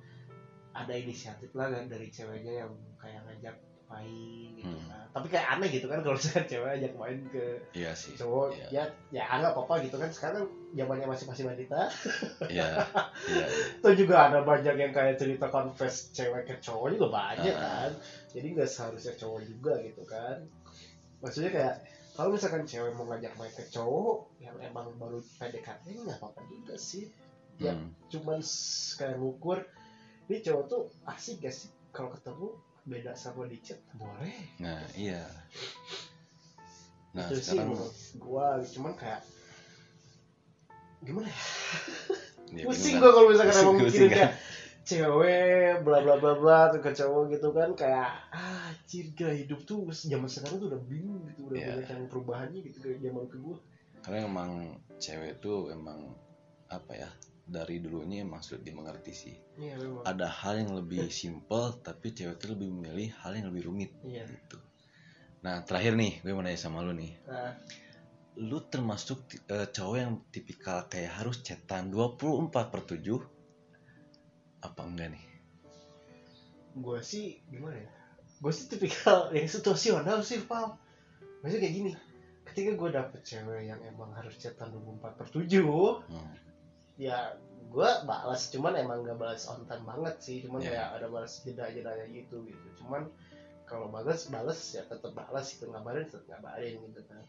ada 0.72 0.94
inisiatif 0.96 1.52
lah 1.58 1.68
kan 1.68 1.92
dari 1.92 2.08
ceweknya 2.08 2.64
yang 2.64 2.72
kayak 3.02 3.26
ngajak 3.28 3.56
main 3.92 4.50
gitu 4.56 4.72
Hmm. 4.72 4.88
kan 4.88 5.00
tapi 5.12 5.28
kayak 5.28 5.48
aneh 5.52 5.70
gitu 5.70 5.86
kan 5.86 6.00
kalau 6.00 6.16
misalkan 6.20 6.46
cewek 6.46 6.70
ajak 6.72 6.94
main 6.96 7.20
ke 7.28 7.46
iya 7.74 7.92
sih 7.92 8.16
cowok 8.16 8.56
Iya. 8.56 8.68
ya 8.72 8.84
ya 9.12 9.24
anggap 9.30 9.54
apa 9.58 9.84
gitu 9.84 9.96
kan 9.96 10.08
sekarang 10.08 10.46
zamannya 10.72 11.04
masih 11.06 11.26
masih 11.28 11.44
wanita 11.46 11.80
iya 12.54 12.80
iya 13.28 13.46
itu 13.76 13.90
juga 14.00 14.16
ada 14.26 14.40
banyak 14.42 14.72
yang 14.74 14.92
kayak 14.92 15.18
cerita 15.18 15.48
confess 15.48 16.10
cewek 16.12 16.46
ke 16.46 16.56
cowok 16.58 16.96
juga 16.96 17.08
banyak 17.12 17.52
Ah. 17.52 17.86
kan 17.86 17.92
jadi 18.32 18.48
nggak 18.50 18.70
seharusnya 18.70 19.14
cowok 19.14 19.42
juga 19.44 19.74
gitu 19.82 20.04
kan 20.04 20.48
maksudnya 21.20 21.52
kayak 21.52 21.76
kalau 22.12 22.32
misalkan 22.32 22.64
cewek 22.64 22.92
mau 22.94 23.06
ngajak 23.06 23.34
main 23.36 23.52
ke 23.52 23.64
cowok 23.66 24.20
yang 24.38 24.56
emang 24.60 24.88
baru 24.96 25.20
PDKT 25.38 25.84
nggak 26.02 26.18
apa-apa 26.18 26.42
juga 26.46 26.76
sih 26.76 27.12
Ya. 27.60 27.78
Hmm. 27.78 27.94
cuman 28.10 28.42
kayak 28.96 29.18
ngukur 29.18 29.62
ini 30.26 30.42
cowok 30.42 30.64
tuh 30.66 30.82
asik 31.06 31.44
gak 31.44 31.54
sih 31.54 31.70
kalau 31.92 32.10
ketemu 32.10 32.58
beda 32.82 33.14
sama 33.14 33.46
di 33.46 33.62
chat 33.62 33.78
boleh. 33.94 34.58
Nah 34.58 34.82
iya. 34.98 35.22
Nah 37.14 37.28
itu 37.28 37.38
sih 37.38 37.54
sekarang 37.54 37.76
menurut 37.76 37.94
gua 38.18 38.46
cuman 38.64 38.94
kayak 38.96 39.22
gimana 41.02 41.28
ya? 41.30 41.40
Ya, 42.52 42.68
pusing 42.68 43.00
gua 43.00 43.16
kalau 43.16 43.32
misalkan 43.32 43.56
emang 43.64 43.80
pusing 43.80 43.88
mikirin 43.88 44.12
kan? 44.12 44.18
kayak 44.28 44.34
cewek 44.84 45.72
bla 45.88 46.04
bla 46.04 46.16
bla 46.20 46.34
bla 46.36 46.60
tuh 46.68 46.84
ke 46.84 46.92
cowok 46.92 47.32
gitu 47.32 47.48
kan 47.56 47.70
kayak 47.80 48.12
ah 48.36 48.68
gila 48.92 49.32
hidup 49.32 49.64
tuh 49.64 49.88
zaman 49.88 50.28
sekarang 50.28 50.60
tuh 50.60 50.68
udah 50.68 50.82
bingung 50.84 51.24
gitu 51.32 51.48
udah 51.48 51.56
Iya. 51.56 51.68
banyak 51.80 51.88
yang 51.96 52.04
perubahannya 52.12 52.60
gitu 52.60 52.78
dari 52.84 53.00
zaman 53.00 53.24
ke 53.32 53.38
gua. 53.40 53.56
Karena 54.04 54.28
emang 54.28 54.52
cewek 55.00 55.40
tuh 55.40 55.72
emang 55.72 56.12
apa 56.68 56.92
ya 56.92 57.08
dari 57.46 57.84
dulunya 57.84 58.24
emang 58.24 58.40
sulit 58.46 58.64
dimengerti 58.64 59.12
sih. 59.12 59.36
Iya 59.60 59.76
memang. 59.82 60.04
Ada 60.08 60.28
hal 60.30 60.54
yang 60.64 60.72
lebih 60.78 61.10
simple 61.12 61.82
tapi 61.84 62.14
cewek 62.16 62.40
tuh 62.40 62.56
lebih 62.56 62.72
memilih 62.72 63.12
hal 63.22 63.36
yang 63.36 63.52
lebih 63.52 63.68
rumit 63.68 63.92
iya. 64.06 64.24
gitu. 64.24 64.58
Nah 65.42 65.66
terakhir 65.66 65.98
nih 65.98 66.22
gue 66.22 66.32
mau 66.32 66.46
nanya 66.46 66.60
sama 66.60 66.86
lu 66.86 66.94
nih. 66.94 67.14
Nah, 67.26 67.58
lu 68.40 68.64
termasuk 68.64 69.28
eh, 69.52 69.68
cowok 69.68 69.98
yang 70.00 70.14
tipikal 70.32 70.88
kayak 70.88 71.20
harus 71.20 71.44
cetan 71.44 71.92
24 71.92 72.48
per 72.72 72.82
7 72.88 73.20
apa 74.64 74.82
enggak 74.88 75.10
nih? 75.18 75.26
Gua 76.80 77.04
sih 77.04 77.44
gimana 77.52 77.76
ya? 77.76 77.92
Gua 78.40 78.54
sih 78.56 78.72
tipikal 78.72 79.28
yang 79.36 79.50
situasional 79.50 80.24
sih 80.24 80.40
pal 80.48 80.80
maksudnya 81.42 81.62
kayak 81.66 81.76
gini 81.76 81.92
ketika 82.48 82.72
gua 82.78 82.90
dapet 82.94 83.20
cewek 83.26 83.68
yang 83.68 83.82
emang 83.84 84.14
harus 84.16 84.38
cetan 84.40 84.72
24 84.72 85.20
per 85.20 85.28
7 85.28 85.44
Hmm. 86.08 86.51
Ya 87.02 87.34
gue 87.72 87.90
balas 88.06 88.52
cuman 88.54 88.78
emang 88.78 89.02
gak 89.02 89.18
balas 89.18 89.50
on 89.50 89.66
time 89.66 89.82
banget 89.90 90.16
sih. 90.22 90.38
Cuman 90.46 90.62
Ya. 90.62 90.70
kayak 90.78 90.90
ada 91.02 91.08
balas 91.10 91.42
jeda 91.42 91.66
jedanya 91.74 92.06
gitu 92.14 92.46
gitu. 92.46 92.68
Cuman 92.84 93.10
kalau 93.66 93.90
balas 93.90 94.30
balas 94.30 94.60
ya 94.76 94.86
tetap 94.86 95.18
balas 95.18 95.58
itu 95.58 95.66
ngabarin 95.66 96.06
tetap 96.06 96.30
ngabarin 96.30 96.78
gitu 96.78 97.02
kan. 97.10 97.24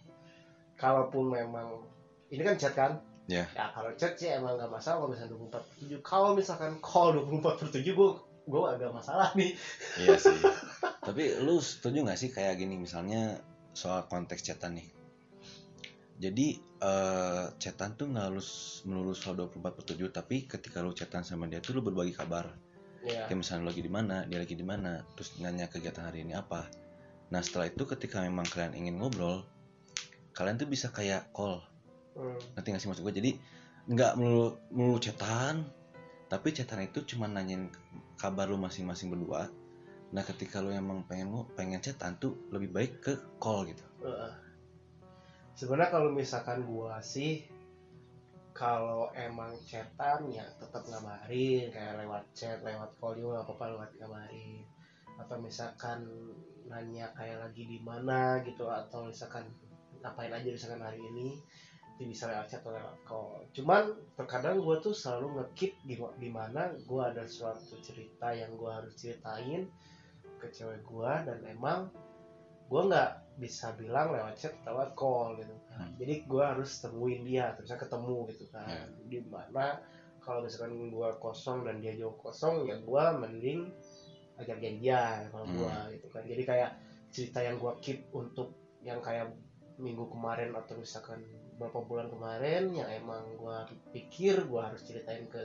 Kalaupun 0.77 1.33
memang 1.33 1.89
ini 2.29 2.43
kan 2.45 2.61
chat 2.61 2.77
kan? 2.77 2.93
Ya. 3.31 3.47
ya 3.55 3.71
kalau 3.71 3.95
chat 3.97 4.19
sih 4.19 4.29
emang 4.29 4.59
gak 4.61 4.69
masalah 4.69 5.07
kalau 5.07 5.11
misalnya 5.15 5.33
24 5.41 5.55
per 5.55 5.63
7 5.79 6.03
kalau 6.03 6.29
misalkan 6.35 6.73
call 6.83 7.15
24 7.17 7.61
per 7.63 7.69
7 7.71 7.81
gue 7.97 8.09
gue 8.43 8.63
agak 8.67 8.91
masalah 8.91 9.31
nih. 9.39 9.55
Iya 10.03 10.19
sih. 10.19 10.37
Tapi 11.07 11.39
lu 11.41 11.63
setuju 11.63 12.03
gak 12.03 12.19
sih 12.19 12.29
kayak 12.35 12.59
gini? 12.59 12.75
Misalnya 12.77 13.39
soal 13.73 14.05
konteks 14.11 14.43
chatan 14.43 14.77
nih. 14.83 14.91
Jadi 16.19 16.59
eh 16.83 17.47
chatan 17.63 17.95
tuh 17.95 18.11
nggak 18.11 18.27
harus 18.35 18.83
melulu 18.91 19.15
soal 19.15 19.39
24 19.39 19.63
per 19.71 19.85
7 19.87 20.03
tapi 20.11 20.51
ketika 20.51 20.83
lu 20.83 20.91
chatan 20.91 21.23
sama 21.23 21.47
dia 21.47 21.63
tuh 21.63 21.79
lu 21.79 21.83
berbagi 21.83 22.11
kabar 22.11 22.51
Iya. 23.03 23.27
kayak 23.27 23.39
misalnya 23.39 23.67
lu 23.67 23.69
lagi 23.75 23.83
di 23.83 23.91
mana 23.91 24.17
dia 24.31 24.39
lagi 24.39 24.55
di 24.55 24.63
mana 24.63 25.03
terus 25.15 25.35
nanya 25.43 25.67
kegiatan 25.67 26.07
hari 26.07 26.23
ini 26.23 26.35
apa 26.35 26.67
nah 27.31 27.43
setelah 27.43 27.67
itu 27.71 27.83
ketika 27.87 28.23
memang 28.23 28.47
kalian 28.47 28.75
ingin 28.79 28.99
ngobrol 28.99 29.43
kalian 30.35 30.59
tuh 30.59 30.67
bisa 30.67 30.91
kayak 30.91 31.31
call 31.31 31.63
Hmm. 32.13 32.37
nanti 32.53 32.69
nggak 32.69 32.83
sih 32.85 32.89
maksud 32.93 33.09
gue 33.09 33.15
jadi 33.25 33.31
nggak 33.89 34.21
melulu 34.21 34.53
melulu 34.69 35.01
chatan 35.01 35.65
tapi 36.29 36.53
chatan 36.53 36.85
itu 36.85 37.01
cuma 37.09 37.25
nanyain 37.25 37.73
kabar 38.21 38.53
lu 38.53 38.61
masing-masing 38.61 39.09
berdua 39.09 39.49
nah 40.13 40.21
ketika 40.21 40.61
lu 40.61 40.69
emang 40.77 41.09
pengen 41.09 41.33
pengen 41.57 41.81
chatan 41.81 42.21
tuh 42.21 42.37
lebih 42.53 42.69
baik 42.69 43.01
ke 43.01 43.17
call 43.41 43.65
gitu 43.65 43.81
Heeh. 44.05 44.33
Sebenarnya 45.53 45.93
kalau 45.93 46.11
misalkan 46.13 46.65
gua 46.65 46.97
sih 47.05 47.45
kalau 48.53 49.09
emang 49.17 49.57
chatan 49.65 50.29
ya 50.29 50.45
tetap 50.61 50.85
ngabarin 50.85 51.73
kayak 51.73 52.05
lewat 52.05 52.25
chat, 52.37 52.61
lewat 52.61 52.93
call 53.01 53.17
juga 53.17 53.45
apa-apa 53.45 53.77
lewat 53.77 53.91
ngabarin. 54.01 54.65
Atau 55.21 55.37
misalkan 55.41 56.09
nanya 56.69 57.13
kayak 57.13 57.49
lagi 57.49 57.69
di 57.69 57.79
mana 57.85 58.41
gitu 58.45 58.69
atau 58.69 59.09
misalkan 59.09 59.45
ngapain 60.01 60.33
aja 60.33 60.49
misalkan 60.49 60.83
hari 60.83 61.01
ini 61.01 61.37
itu 61.97 62.09
bisa 62.09 62.33
lewat 62.33 62.49
chat 62.49 62.61
atau 62.65 62.73
lewat 62.73 62.99
call. 63.05 63.45
Cuman 63.53 63.93
terkadang 64.17 64.61
gua 64.65 64.81
tuh 64.81 64.97
selalu 64.97 65.37
ngekip 65.41 65.73
di 65.85 66.01
di 66.17 66.31
mana 66.33 66.73
gua 66.89 67.13
ada 67.13 67.29
suatu 67.29 67.77
cerita 67.85 68.33
yang 68.33 68.57
gua 68.57 68.81
harus 68.81 68.97
ceritain 68.97 69.69
ke 70.41 70.47
cewek 70.49 70.81
gua 70.89 71.21
dan 71.23 71.45
emang 71.45 71.93
gua 72.73 72.89
nggak 72.89 73.11
bisa 73.37 73.77
bilang 73.77 74.17
lewat 74.17 74.33
chat 74.41 74.57
atau 74.65 74.73
lewat 74.73 74.91
call 74.97 75.37
gitu 75.37 75.53
kan. 75.69 75.85
Hmm. 75.85 75.93
Jadi 76.01 76.15
gua 76.25 76.57
harus 76.57 76.81
temuin 76.81 77.21
dia, 77.21 77.53
terus 77.53 77.69
ketemu 77.69 78.17
gitu 78.33 78.49
kan. 78.49 78.65
Ya. 78.65 78.83
Di 79.09 79.19
mana 79.29 79.77
kalau 80.25 80.41
misalkan 80.41 80.89
gua 80.89 81.13
kosong 81.21 81.69
dan 81.69 81.85
dia 81.85 81.93
jauh 81.93 82.17
kosong 82.17 82.65
ya 82.65 82.81
gua 82.81 83.13
mending 83.13 83.69
ajak 84.41 84.57
janjian 84.57 85.29
kalau 85.29 85.45
Hmm. 85.45 85.57
gua 85.61 85.77
gitu 85.93 86.09
kan. 86.09 86.25
Jadi 86.25 86.43
kayak 86.49 86.71
cerita 87.13 87.45
yang 87.45 87.61
gua 87.61 87.77
keep 87.85 88.09
untuk 88.17 88.57
yang 88.81 89.05
kayak 89.05 89.29
minggu 89.77 90.09
kemarin 90.09 90.57
atau 90.57 90.81
misalkan 90.81 91.21
beberapa 91.57 91.85
bulan 91.85 92.09
kemarin 92.09 92.73
yang 92.73 92.89
emang 92.89 93.37
gua 93.37 93.69
pikir 93.93 94.49
gua 94.49 94.73
harus 94.73 94.81
ceritain 94.85 95.29
ke 95.29 95.41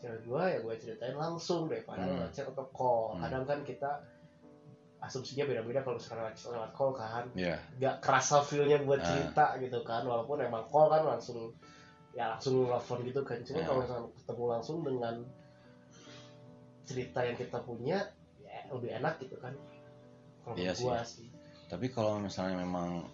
cewek 0.00 0.20
gua 0.28 0.48
ya 0.52 0.58
gua 0.60 0.74
ceritain 0.76 1.16
langsung 1.16 1.68
daripada 1.68 2.04
Hmm. 2.04 2.16
lewat 2.20 2.32
chat 2.32 2.46
atau 2.48 2.68
call. 2.72 3.16
Hmm. 3.16 3.20
Kadang 3.28 3.44
kan 3.44 3.60
kita 3.64 3.90
asumsinya 5.04 5.44
beda-beda 5.44 5.84
kalau 5.84 5.96
misalkan 6.00 6.24
lewat, 6.24 6.34
lewat 6.48 6.70
call 6.72 6.92
kan. 6.96 7.24
Ya 7.36 7.56
nggak 7.78 8.00
kerasa 8.00 8.40
feelnya 8.40 8.80
buat 8.82 9.00
Ah. 9.00 9.06
cerita 9.06 9.44
gitu 9.60 9.80
kan 9.84 10.02
walaupun 10.04 10.40
emang 10.40 10.64
call 10.72 10.88
kan 10.88 11.04
langsung 11.04 11.52
ya 12.16 12.34
langsung 12.34 12.66
nelfon 12.66 13.04
gitu 13.04 13.20
kan. 13.22 13.38
Cuma 13.44 13.60
Ya. 13.60 13.66
kalau 13.66 13.80
misalkan 13.84 14.06
ketemu 14.16 14.44
langsung 14.48 14.78
dengan 14.82 15.14
cerita 16.84 17.20
yang 17.24 17.36
kita 17.36 17.58
punya 17.64 17.98
ya 18.44 18.58
lebih 18.68 18.90
enak 19.00 19.16
gitu 19.20 19.36
kan. 19.40 19.56
Kalau 20.44 20.54
Iya 20.56 20.72
gua 20.76 21.00
sih. 21.00 21.28
Tapi 21.68 21.88
kalau 21.88 22.20
misalnya 22.20 22.60
memang 22.60 23.08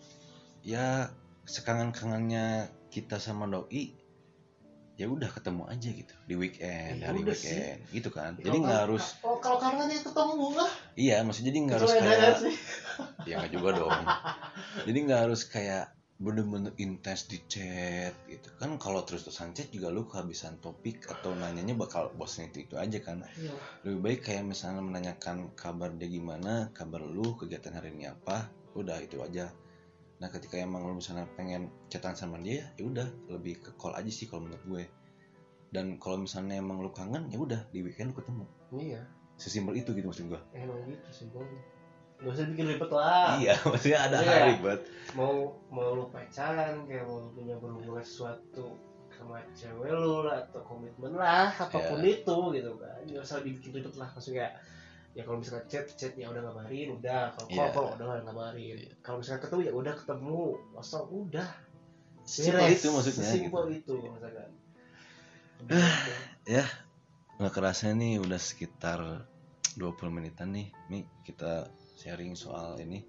ya 0.67 1.07
sekangen-kangennya 1.47 2.69
kita 2.91 3.23
sama 3.23 3.47
doi 3.47 3.95
ya 5.01 5.09
udah 5.09 5.33
ketemu 5.33 5.65
aja 5.65 5.89
gitu 5.97 6.15
di 6.29 6.35
weekend 6.37 7.01
Ya 7.01 7.09
hari 7.09 7.25
udah 7.25 7.33
sih. 7.33 7.49
weekend 7.49 7.81
gitu 7.89 8.09
kan. 8.13 8.37
Ya, 8.37 8.53
jadi 8.53 8.57
nggak 8.61 8.81
harus 8.85 9.05
kalau 9.17 9.41
kalau 9.41 9.57
kangen 9.57 9.89
ya 9.89 10.01
ketemu 10.05 10.47
lah. 10.53 10.71
Iya 10.93 11.17
maksudnya 11.25 11.49
jadi 11.49 11.59
nggak 11.65 11.77
harus 11.81 11.93
kayak 11.97 12.37
ya 13.29 13.35
nggak 13.41 13.53
juga 13.57 13.69
dong. 13.81 14.01
Jadi 14.85 14.99
nggak 15.09 15.21
harus 15.25 15.43
kayak 15.49 15.85
bener-bener 16.21 16.77
intens 16.77 17.25
di 17.33 17.41
chat 17.49 18.13
gitu. 18.29 18.53
Kan 18.61 18.77
kalau 18.77 19.01
terus 19.09 19.25
terusan 19.25 19.57
chat 19.57 19.73
juga 19.73 19.89
lu 19.89 20.05
kehabisan 20.05 20.61
topik 20.61 21.09
atau 21.09 21.33
nanyanya 21.33 21.73
bakal 21.73 22.13
bosan 22.13 22.53
itu 22.53 22.69
itu 22.69 22.77
aja 22.77 23.01
kan. 23.01 23.25
Iya. 23.41 23.57
lebih 23.89 23.99
baik 24.05 24.21
kayak 24.29 24.45
misalnya 24.45 24.85
menanyakan 24.85 25.57
kabar 25.57 25.89
dia 25.97 26.13
gimana 26.13 26.69
kabar 26.77 27.01
lu 27.01 27.41
kegiatan 27.41 27.73
hari 27.73 27.97
ini 27.97 28.13
apa 28.13 28.53
udah 28.77 29.01
itu 29.01 29.17
aja 29.19 29.49
nah 30.21 30.29
ketika 30.29 30.61
emang 30.61 30.85
lu 30.85 31.01
misalnya 31.01 31.25
pengen 31.33 31.73
chatan 31.89 32.13
sama 32.13 32.37
dia 32.39 32.69
ya 32.77 32.85
udah 32.85 33.09
lebih 33.33 33.57
ke 33.57 33.73
call 33.75 33.97
aja 33.97 34.13
sih 34.13 34.29
kalau 34.29 34.45
menurut 34.45 34.65
gue. 34.69 34.85
Dan 35.71 35.97
kalau 35.97 36.21
misalnya 36.21 36.59
emang 36.59 36.83
lu 36.83 36.91
kangen 36.91 37.31
ya 37.31 37.39
udah 37.39 37.61
di 37.71 37.81
weekend 37.81 38.13
ketemu. 38.13 38.45
Iya. 38.75 39.01
Sesimpel 39.41 39.81
itu 39.81 39.97
gitu 39.97 40.05
maksud 40.05 40.29
gue 40.29 40.41
emang 40.53 40.77
gitu 40.85 41.09
simpelnya. 41.09 41.61
Gak 42.21 42.37
usah 42.37 42.45
bikin 42.53 42.67
ribet 42.69 42.91
lah. 42.93 43.41
Iya 43.41 43.55
maksudnya 43.73 43.99
ada 44.05 44.17
Iya. 44.21 44.29
hari 44.29 44.55
buat 44.61 44.81
mau 45.17 45.57
mau 45.73 45.97
lu 45.97 46.05
pacaran 46.13 46.85
kayak 46.85 47.09
mau 47.09 47.33
punya 47.33 47.57
berhubungan 47.57 48.05
sesuatu 48.05 48.77
sama 49.09 49.41
cewek 49.57 49.89
lu 49.89 50.29
lah 50.29 50.45
atau 50.45 50.61
komitmen 50.69 51.17
lah 51.17 51.49
apa 51.49 51.73
pun 51.73 52.05
Iya. 52.05 52.21
itu 52.21 52.37
gitu 52.61 52.71
kan. 52.77 53.01
Nggak 53.09 53.25
usah 53.25 53.41
dibikin 53.41 53.73
ribet 53.73 53.97
lah 53.97 54.13
maksudnya 54.13 54.53
ya 55.11 55.27
kalau 55.27 55.43
misalkan 55.43 55.67
chat 55.67 55.87
chat 55.99 56.15
ya 56.15 56.31
udah 56.31 56.43
ngabarin 56.47 56.95
udah. 56.95 57.35
Kalau 57.35 57.47
call 57.51 57.67
Iya. 57.67 57.75
call 57.75 57.87
udah 57.99 58.05
nggak 58.07 58.25
ngabarin. 58.31 58.77
Iya. 58.79 58.91
kalau 59.03 59.17
misalkan 59.19 59.43
ketemu 59.47 59.61
ya 59.67 59.73
udah 59.75 59.95
ketemu. 59.99 60.41
Kosong 60.77 61.07
udah? 61.11 61.49
Beres. 62.31 62.79
itu 62.79 62.89
maksudnya, 62.95 63.27
sesimpel 63.27 63.63
gitu. 63.75 63.95
itu 63.99 64.07
misalkan 64.07 64.51
nggak 67.41 67.55
kerasa 67.57 67.91
nih 67.97 68.21
udah 68.21 68.37
sekitar 68.37 69.25
20 69.81 70.13
menitan 70.13 70.53
nih 70.53 70.69
nih 70.93 71.09
kita 71.25 71.73
sharing 71.97 72.37
soal 72.37 72.77
ini. 72.77 73.01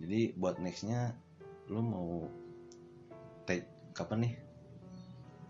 Jadi 0.00 0.32
buat 0.38 0.62
nextnya 0.62 1.12
lu 1.68 1.82
mau 1.84 2.30
take 3.44 3.66
kapan 3.92 4.30
nih? 4.30 4.34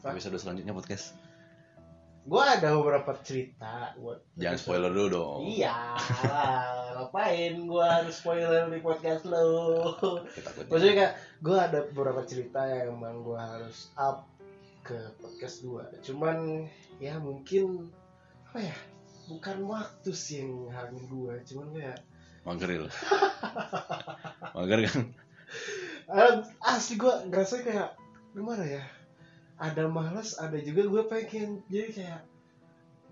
Episode 0.01 0.41
selanjutnya 0.41 0.73
podcast 0.73 1.20
gue 2.21 2.43
ada 2.43 2.77
beberapa 2.77 3.17
cerita 3.25 3.97
buat 3.97 4.21
jangan 4.37 4.61
spoiler 4.61 4.91
dulu 4.93 5.09
dong. 5.09 5.39
Iya 5.49 5.97
ngapain 7.01 7.65
gue 7.65 7.87
harus 7.87 8.15
spoiler 8.21 8.69
di 8.69 8.79
podcast 8.85 9.25
lo 9.25 9.97
maksudnya 10.69 10.95
kayak 10.95 11.15
gue 11.41 11.57
ada 11.57 11.79
beberapa 11.89 12.21
cerita 12.29 12.61
yang 12.69 13.01
emang 13.01 13.25
gue 13.25 13.41
harus 13.41 13.89
up 13.97 14.29
ke 14.85 15.01
podcast 15.17 15.65
gue 15.65 15.85
cuman 16.13 16.69
ya 17.01 17.17
mungkin 17.17 17.89
apa 18.53 18.69
ya 18.69 18.77
bukan 19.33 19.65
waktu 19.65 20.11
sih 20.13 20.45
yang 20.45 20.69
nghalangin 20.69 21.05
gue 21.09 21.35
cuman 21.49 21.67
kayak 21.73 21.99
mager 22.45 22.71
lah 22.85 22.95
mager 24.61 24.79
kan? 24.85 25.01
Asli 26.61 26.95
gue 27.01 27.15
ngerasa 27.33 27.65
kayak 27.65 27.97
gimana 28.37 28.67
ya 28.69 28.85
ada 29.61 29.85
malas 29.87 30.41
ada 30.41 30.57
juga 30.57 30.89
gue 30.89 31.03
pengen. 31.07 31.61
Jadi 31.69 32.01
kayak 32.01 32.21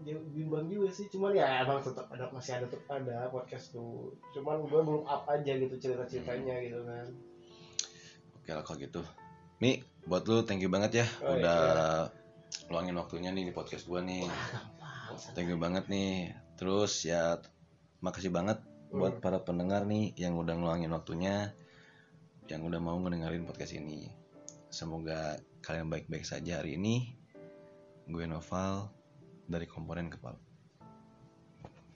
ya 0.09 0.17
bimbang 0.33 0.67
juga 0.73 0.89
sih. 0.89 1.07
Cuman 1.13 1.37
ya 1.37 1.63
emang 1.63 1.85
tetap 1.85 2.09
ada 2.09 2.33
masih 2.33 2.57
ada 2.57 2.67
tetap 2.67 2.89
ada 2.89 3.29
podcast 3.29 3.77
tuh. 3.77 4.17
Cuman 4.33 4.65
gue 4.65 4.81
belum 4.81 5.05
up 5.05 5.29
aja 5.29 5.53
gitu 5.53 5.77
cerita 5.77 6.09
ceritanya 6.09 6.57
gitu 6.65 6.81
kan. 6.89 7.07
Oke 8.41 8.51
lah 8.57 8.65
kalau 8.65 8.81
gitu. 8.81 9.05
Mi 9.61 9.85
buat 10.09 10.25
lu 10.25 10.41
thank 10.49 10.65
you 10.65 10.73
banget 10.73 11.05
ya. 11.05 11.07
Oh, 11.21 11.37
udah 11.37 12.09
luangin 12.73 12.97
waktunya 12.97 13.29
nih 13.29 13.49
di 13.49 13.53
podcast 13.53 13.85
gua 13.85 14.01
nih. 14.01 14.25
Wah 14.25 14.49
gampang 15.13 15.35
thank 15.37 15.49
you 15.53 15.59
banget 15.61 15.85
nih. 15.93 16.33
Terus 16.57 17.05
ya 17.05 17.37
makasih 18.01 18.33
banget 18.33 18.63
buat 18.89 19.19
Hmm. 19.19 19.25
para 19.25 19.45
pendengar 19.45 19.85
nih 19.85 20.17
yang 20.17 20.33
udah 20.41 20.57
ngeluangin 20.57 20.89
waktunya 20.97 21.53
yang 22.49 22.65
udah 22.65 22.81
mau 22.81 22.97
ngedengerin 22.97 23.45
podcast 23.45 23.77
ini. 23.77 24.09
Semoga 24.73 25.37
kalian 25.61 25.93
baik-baik 25.93 26.25
saja 26.25 26.61
hari 26.63 26.81
ini. 26.81 27.15
Gue 28.09 28.25
Noval 28.25 28.89
dari 29.45 29.69
komponen 29.69 30.09
kepala 30.09 30.48